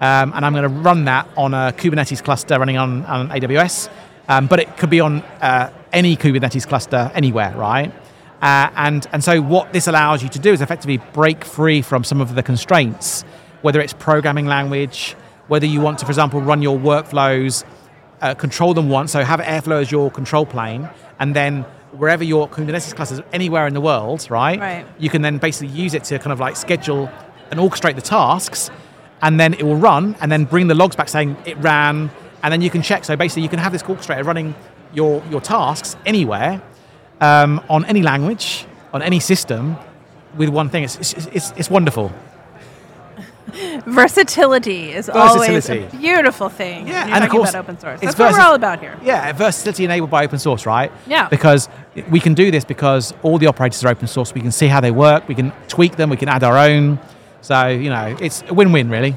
Um, 0.00 0.32
and 0.34 0.44
I'm 0.44 0.52
going 0.52 0.62
to 0.62 0.68
run 0.68 1.06
that 1.06 1.28
on 1.36 1.54
a 1.54 1.72
Kubernetes 1.76 2.22
cluster 2.22 2.58
running 2.58 2.76
on, 2.76 3.04
on 3.06 3.30
AWS. 3.30 3.88
Um, 4.28 4.46
but 4.46 4.60
it 4.60 4.76
could 4.76 4.90
be 4.90 5.00
on 5.00 5.22
uh, 5.40 5.72
any 5.92 6.16
Kubernetes 6.16 6.68
cluster 6.68 7.10
anywhere, 7.14 7.54
right? 7.56 7.92
Uh, 8.40 8.70
and, 8.76 9.06
and 9.12 9.24
so 9.24 9.42
what 9.42 9.72
this 9.72 9.86
allows 9.86 10.22
you 10.22 10.28
to 10.28 10.38
do 10.38 10.52
is 10.52 10.60
effectively 10.60 10.98
break 11.12 11.44
free 11.44 11.82
from 11.82 12.04
some 12.04 12.20
of 12.20 12.34
the 12.34 12.42
constraints, 12.42 13.22
whether 13.62 13.80
it's 13.80 13.92
programming 13.94 14.46
language, 14.46 15.16
whether 15.48 15.66
you 15.66 15.80
want 15.80 15.98
to, 15.98 16.04
for 16.04 16.10
example, 16.12 16.40
run 16.40 16.62
your 16.62 16.78
workflows, 16.78 17.64
uh, 18.20 18.34
control 18.34 18.74
them 18.74 18.88
once, 18.88 19.12
so 19.12 19.24
have 19.24 19.40
Airflow 19.40 19.80
as 19.80 19.90
your 19.90 20.10
control 20.10 20.46
plane, 20.46 20.88
and 21.18 21.34
then 21.34 21.62
wherever 21.92 22.22
your 22.22 22.48
Kubernetes 22.48 22.94
clusters, 22.94 23.20
anywhere 23.32 23.66
in 23.66 23.74
the 23.74 23.80
world, 23.80 24.30
right? 24.30 24.60
Right. 24.60 24.86
You 24.98 25.10
can 25.10 25.22
then 25.22 25.38
basically 25.38 25.68
use 25.68 25.94
it 25.94 26.04
to 26.04 26.18
kind 26.18 26.32
of 26.32 26.40
like 26.40 26.56
schedule 26.56 27.10
and 27.50 27.58
orchestrate 27.58 27.94
the 27.94 28.02
tasks, 28.02 28.70
and 29.22 29.40
then 29.40 29.54
it 29.54 29.62
will 29.62 29.76
run, 29.76 30.16
and 30.20 30.30
then 30.30 30.44
bring 30.44 30.68
the 30.68 30.74
logs 30.74 30.94
back 30.94 31.08
saying 31.08 31.36
it 31.44 31.56
ran, 31.58 32.10
and 32.42 32.52
then 32.52 32.60
you 32.60 32.70
can 32.70 32.82
check. 32.82 33.04
So 33.04 33.16
basically, 33.16 33.42
you 33.42 33.48
can 33.48 33.58
have 33.58 33.72
this 33.72 33.82
orchestrator 33.82 34.24
running 34.24 34.54
your 34.92 35.22
your 35.30 35.40
tasks 35.40 35.96
anywhere, 36.06 36.62
um, 37.20 37.60
on 37.68 37.84
any 37.84 38.02
language, 38.02 38.66
on 38.92 39.02
any 39.02 39.20
system, 39.20 39.76
with 40.36 40.48
one 40.48 40.68
thing. 40.68 40.84
It's 40.84 40.96
it's, 40.96 41.26
it's, 41.26 41.52
it's 41.56 41.70
wonderful. 41.70 42.12
Versatility 43.86 44.92
is 44.92 45.08
always 45.08 45.70
a 45.70 45.86
beautiful 45.86 46.48
thing. 46.48 46.86
Yeah, 46.86 47.14
and 47.14 47.24
of 47.24 47.30
course, 47.30 47.50
about 47.50 47.64
open 47.64 47.78
source. 47.80 48.00
it's 48.02 48.14
That's 48.14 48.18
what 48.18 48.32
we're 48.32 48.46
all 48.46 48.54
about 48.54 48.80
here. 48.80 48.98
Yeah, 49.02 49.32
versatility 49.32 49.84
enabled 49.84 50.10
by 50.10 50.24
open 50.24 50.38
source, 50.38 50.66
right? 50.66 50.92
Yeah. 51.06 51.28
Because 51.28 51.68
we 52.10 52.20
can 52.20 52.34
do 52.34 52.50
this 52.50 52.64
because 52.64 53.14
all 53.22 53.38
the 53.38 53.46
operators 53.46 53.82
are 53.84 53.88
open 53.88 54.06
source. 54.06 54.34
We 54.34 54.42
can 54.42 54.52
see 54.52 54.66
how 54.66 54.80
they 54.80 54.90
work. 54.90 55.26
We 55.28 55.34
can 55.34 55.52
tweak 55.66 55.96
them. 55.96 56.10
We 56.10 56.18
can 56.18 56.28
add 56.28 56.44
our 56.44 56.58
own. 56.58 56.98
So 57.40 57.68
you 57.68 57.88
know, 57.88 58.16
it's 58.20 58.44
a 58.48 58.54
win-win, 58.54 58.90
really. 58.90 59.16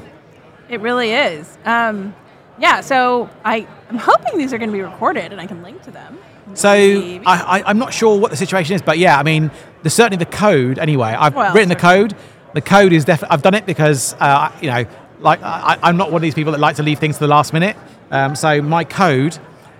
It 0.68 0.80
really 0.80 1.12
is. 1.12 1.58
Um, 1.66 2.14
yeah, 2.58 2.80
so 2.80 3.28
I, 3.44 3.66
I'm 3.90 3.98
hoping 3.98 4.38
these 4.38 4.52
are 4.54 4.58
going 4.58 4.70
to 4.70 4.76
be 4.76 4.82
recorded 4.82 5.32
and 5.32 5.40
I 5.40 5.46
can 5.46 5.62
link 5.62 5.82
to 5.82 5.90
them. 5.90 6.18
So 6.54 6.70
I, 6.70 7.20
I, 7.26 7.62
I'm 7.66 7.78
not 7.78 7.94
sure 7.94 8.18
what 8.18 8.30
the 8.30 8.36
situation 8.36 8.74
is, 8.74 8.82
but 8.82 8.98
yeah, 8.98 9.18
I 9.18 9.22
mean, 9.22 9.50
there's 9.82 9.94
certainly 9.94 10.22
the 10.22 10.30
code. 10.30 10.78
Anyway, 10.78 11.08
I've 11.08 11.34
Well, 11.34 11.54
written 11.54 11.68
the 11.68 11.76
code. 11.76 12.14
The 12.54 12.60
code 12.60 12.92
is 12.92 13.04
definitely. 13.04 13.32
I've 13.34 13.42
done 13.42 13.54
it 13.54 13.64
because 13.64 14.14
uh, 14.20 14.52
you 14.60 14.68
know, 14.70 14.84
like 15.20 15.42
I, 15.42 15.78
I'm 15.82 15.96
not 15.96 16.08
one 16.12 16.16
of 16.16 16.22
these 16.22 16.34
people 16.34 16.52
that 16.52 16.58
like 16.58 16.76
to 16.76 16.82
leave 16.82 16.98
things 16.98 17.16
to 17.16 17.20
the 17.20 17.28
last 17.28 17.52
minute. 17.52 17.76
Um, 18.10 18.36
so 18.36 18.60
my 18.60 18.84
code 18.84 19.38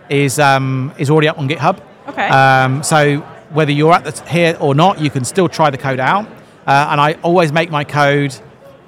is 0.09 0.39
um, 0.39 0.93
is 0.99 1.11
already 1.11 1.29
up 1.29 1.39
on 1.39 1.49
GitHub. 1.49 1.81
Okay. 2.09 2.29
Um, 2.29 2.83
so 2.83 3.19
whether 3.51 3.73
you're 3.73 3.93
at 3.93 4.05
the 4.05 4.13
t- 4.13 4.29
here 4.31 4.57
or 4.61 4.75
not, 4.75 5.01
you 5.01 5.11
can 5.11 5.25
still 5.25 5.49
try 5.49 5.69
the 5.71 5.79
code 5.79 6.01
out. 6.01 6.27
Uh, 6.67 6.89
and 6.91 7.01
I 7.01 7.15
always 7.23 7.53
make 7.53 7.71
my 7.71 7.85
code 7.85 8.35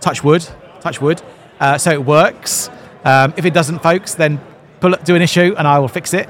touch 0.01 0.25
wood, 0.25 0.47
touch 0.81 1.01
wood, 1.01 1.21
uh, 1.61 1.77
so 1.77 1.91
it 1.91 2.05
works. 2.05 2.71
Um, 3.05 3.35
if 3.37 3.45
it 3.45 3.53
doesn't, 3.53 3.81
folks, 3.83 4.15
then 4.15 4.41
pull 4.81 4.95
it, 4.95 5.05
do 5.05 5.15
an 5.15 5.23
issue 5.23 5.55
and 5.59 5.69
I 5.69 5.79
will 5.79 5.89
fix 5.89 6.15
it. 6.15 6.29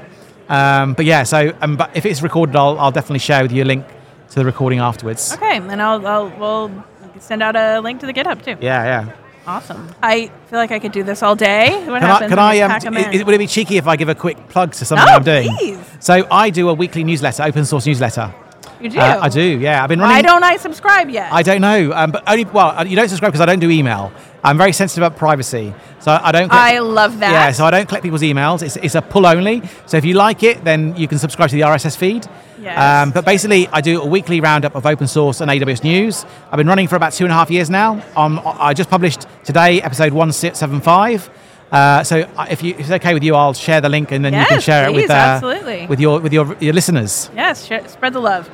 Um, 0.49 0.93
but 0.93 1.05
yeah, 1.05 1.23
so 1.23 1.53
um, 1.61 1.75
but 1.77 1.95
if 1.95 2.05
it's 2.05 2.21
recorded, 2.21 2.55
I'll, 2.55 2.77
I'll 2.79 2.91
definitely 2.91 3.19
share 3.19 3.41
with 3.43 3.51
you 3.51 3.63
a 3.63 3.65
link 3.65 3.85
to 4.29 4.35
the 4.35 4.45
recording 4.45 4.79
afterwards. 4.79 5.33
Okay, 5.33 5.57
and 5.57 5.81
I'll, 5.81 6.05
I'll 6.05 6.29
we'll 6.37 6.83
send 7.19 7.41
out 7.41 7.55
a 7.55 7.79
link 7.81 7.99
to 8.01 8.05
the 8.05 8.13
GitHub 8.13 8.43
too. 8.43 8.57
Yeah, 8.61 8.83
yeah. 8.83 9.11
Awesome. 9.47 9.87
I 10.01 10.31
feel 10.47 10.57
like 10.57 10.71
I 10.71 10.79
could 10.79 10.91
do 10.91 11.03
this 11.03 11.21
all 11.21 11.35
day. 11.35 11.69
What 11.87 12.01
Can 12.01 12.03
I, 12.03 12.07
happens 12.07 12.29
can 12.29 12.39
I 12.39 12.59
um, 12.61 12.71
'em 12.71 12.97
i- 12.97 13.11
in? 13.11 13.21
i- 13.21 13.23
would 13.23 13.35
it 13.35 13.37
be 13.37 13.45
cheeky 13.47 13.77
if 13.77 13.87
I 13.87 13.95
give 13.95 14.09
a 14.09 14.15
quick 14.15 14.47
plug 14.49 14.71
to 14.73 14.85
something 14.85 15.07
Oh, 15.07 15.15
I'm 15.17 15.23
doing? 15.23 15.55
please. 15.57 15.79
So 15.99 16.25
I 16.31 16.49
do 16.49 16.69
a 16.69 16.73
weekly 16.73 17.03
newsletter, 17.03 17.43
open 17.43 17.63
source 17.65 17.85
newsletter. 17.85 18.33
you 18.81 18.89
do? 18.89 18.99
Uh, 18.99 19.19
I 19.21 19.29
do, 19.29 19.41
yeah. 19.43 19.83
I've 19.83 19.89
been 19.89 19.99
running. 19.99 20.15
Why 20.15 20.21
don't 20.23 20.43
I 20.43 20.57
subscribe 20.57 21.09
yet? 21.11 21.31
I 21.31 21.43
don't 21.43 21.61
know, 21.61 21.91
um, 21.93 22.09
but 22.11 22.23
only 22.27 22.45
well, 22.45 22.69
uh, 22.77 22.83
you 22.85 22.95
don't 22.95 23.07
subscribe 23.07 23.31
because 23.33 23.41
I 23.41 23.45
don't 23.45 23.59
do 23.59 23.69
email. 23.69 24.11
I'm 24.45 24.57
very 24.57 24.71
sensitive 24.73 25.03
about 25.03 25.17
privacy, 25.17 25.73
so 25.99 26.11
I 26.21 26.31
don't. 26.31 26.49
Collect, 26.49 26.53
I 26.75 26.79
love 26.79 27.19
that. 27.19 27.31
Yeah, 27.31 27.51
so 27.51 27.65
I 27.65 27.71
don't 27.71 27.87
collect 27.87 28.03
people's 28.03 28.21
emails. 28.21 28.61
It's, 28.61 28.77
it's 28.77 28.95
a 28.95 29.01
pull 29.01 29.25
only. 29.25 29.61
So 29.87 29.97
if 29.97 30.05
you 30.05 30.13
like 30.13 30.43
it, 30.43 30.63
then 30.63 30.95
you 30.95 31.07
can 31.07 31.17
subscribe 31.19 31.49
to 31.49 31.55
the 31.55 31.63
RSS 31.63 31.97
feed. 31.97 32.27
Yes. 32.61 32.77
Um, 32.79 33.11
but 33.11 33.25
basically, 33.25 33.67
I 33.69 33.81
do 33.81 34.01
a 34.01 34.05
weekly 34.05 34.39
roundup 34.41 34.75
of 34.75 34.85
open 34.85 35.07
source 35.07 35.41
and 35.41 35.51
AWS 35.51 35.83
news. 35.83 36.25
I've 36.51 36.57
been 36.57 36.67
running 36.67 36.87
for 36.87 36.95
about 36.95 37.13
two 37.13 37.25
and 37.25 37.31
a 37.31 37.35
half 37.35 37.49
years 37.51 37.69
now. 37.69 38.01
Um, 38.15 38.39
I 38.45 38.73
just 38.73 38.89
published 38.89 39.25
today 39.43 39.81
episode 39.81 40.13
one 40.13 40.31
seven 40.31 40.79
five. 40.79 41.29
Uh, 41.71 42.03
so 42.03 42.29
if, 42.49 42.61
you, 42.63 42.71
if 42.75 42.81
it's 42.81 42.91
okay 42.91 43.13
with 43.15 43.23
you, 43.23 43.35
I'll 43.35 43.53
share 43.53 43.81
the 43.81 43.89
link 43.89 44.11
and 44.11 44.23
then 44.23 44.33
you 44.33 44.45
can 44.45 44.55
Yes, 44.57 44.63
share 44.63 44.85
it 44.87 44.93
with 44.93 45.05
please, 45.05 45.09
uh, 45.09 45.13
absolutely. 45.13 45.87
with 45.87 45.99
your 45.99 46.19
with 46.21 46.31
your 46.31 46.55
your 46.59 46.73
listeners. 46.73 47.29
Yes, 47.35 47.65
sh- 47.65 47.87
spread 47.87 48.13
the 48.13 48.19
love. 48.19 48.49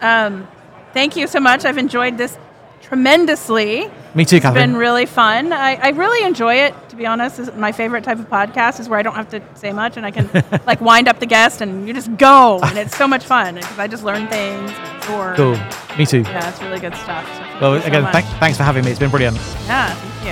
Um, 0.00 0.48
thank 0.94 1.14
you 1.16 1.26
so 1.26 1.38
much. 1.40 1.64
I've 1.64 1.78
enjoyed 1.78 2.16
this 2.18 2.36
tremendously. 2.84 3.90
Me 4.14 4.24
too, 4.24 4.36
It's 4.36 4.50
been 4.50 4.76
really 4.76 5.06
fun. 5.06 5.52
I, 5.52 5.74
I 5.76 5.88
really 5.90 6.24
enjoy 6.26 6.54
it, 6.56 6.74
to 6.90 6.96
be 6.96 7.06
honest. 7.06 7.38
This 7.38 7.48
is 7.48 7.54
my 7.56 7.72
favorite 7.72 8.04
type 8.04 8.18
of 8.18 8.28
podcast 8.28 8.78
is 8.78 8.88
where 8.88 8.98
I 8.98 9.02
don't 9.02 9.14
have 9.16 9.28
to 9.30 9.42
say 9.54 9.72
much 9.72 9.96
and 9.96 10.04
I 10.06 10.10
can 10.10 10.28
like 10.66 10.80
wind 10.80 11.08
up 11.08 11.18
the 11.18 11.26
guest 11.26 11.60
and 11.62 11.88
you 11.88 11.94
just 11.94 12.14
go. 12.16 12.60
And 12.62 12.78
it's 12.78 12.96
so 12.96 13.08
much 13.08 13.24
fun 13.24 13.54
because 13.56 13.78
I 13.78 13.88
just 13.88 14.04
learn 14.04 14.28
things. 14.28 14.70
And 14.70 14.96
absorb. 14.98 15.36
Cool. 15.36 15.56
Me 15.98 16.06
too. 16.06 16.20
Yeah, 16.20 16.48
it's 16.48 16.60
really 16.62 16.78
good 16.78 16.94
stuff. 16.94 17.26
So 17.26 17.38
thank 17.40 17.60
Well, 17.60 17.74
you 17.76 17.80
so 17.80 17.86
again, 17.88 18.02
much. 18.02 18.12
thank, 18.12 18.26
thanks 18.38 18.56
for 18.58 18.64
having 18.64 18.84
me. 18.84 18.90
It's 18.90 19.00
been 19.00 19.10
brilliant. 19.10 19.36
Yeah, 19.66 19.94
thank 19.94 20.24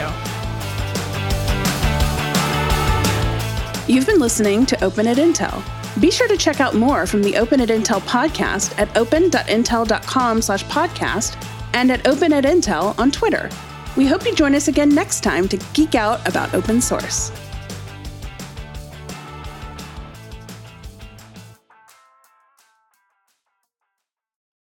you. 3.89 3.95
You've 3.95 4.07
been 4.07 4.21
listening 4.21 4.65
to 4.67 4.85
Open 4.85 5.07
at 5.07 5.17
Intel. 5.17 5.63
Be 6.01 6.11
sure 6.11 6.29
to 6.29 6.37
check 6.37 6.61
out 6.61 6.75
more 6.75 7.07
from 7.07 7.23
the 7.23 7.37
Open 7.37 7.61
at 7.61 7.69
Intel 7.69 8.01
podcast 8.03 8.79
at 8.79 8.95
open.intel.com 8.97 10.41
slash 10.41 10.65
podcast 10.67 11.37
and 11.75 11.91
at 11.91 12.07
Open 12.07 12.33
at 12.33 12.45
Intel 12.45 12.99
on 12.99 13.11
Twitter. 13.11 13.49
We 13.97 14.07
hope 14.07 14.25
you 14.25 14.35
join 14.35 14.55
us 14.55 14.69
again 14.69 14.89
next 14.89 15.21
time 15.21 15.49
to 15.49 15.57
geek 15.75 15.95
out 15.95 16.27
about 16.27 16.55
open 16.55 16.81
source. 16.81 17.31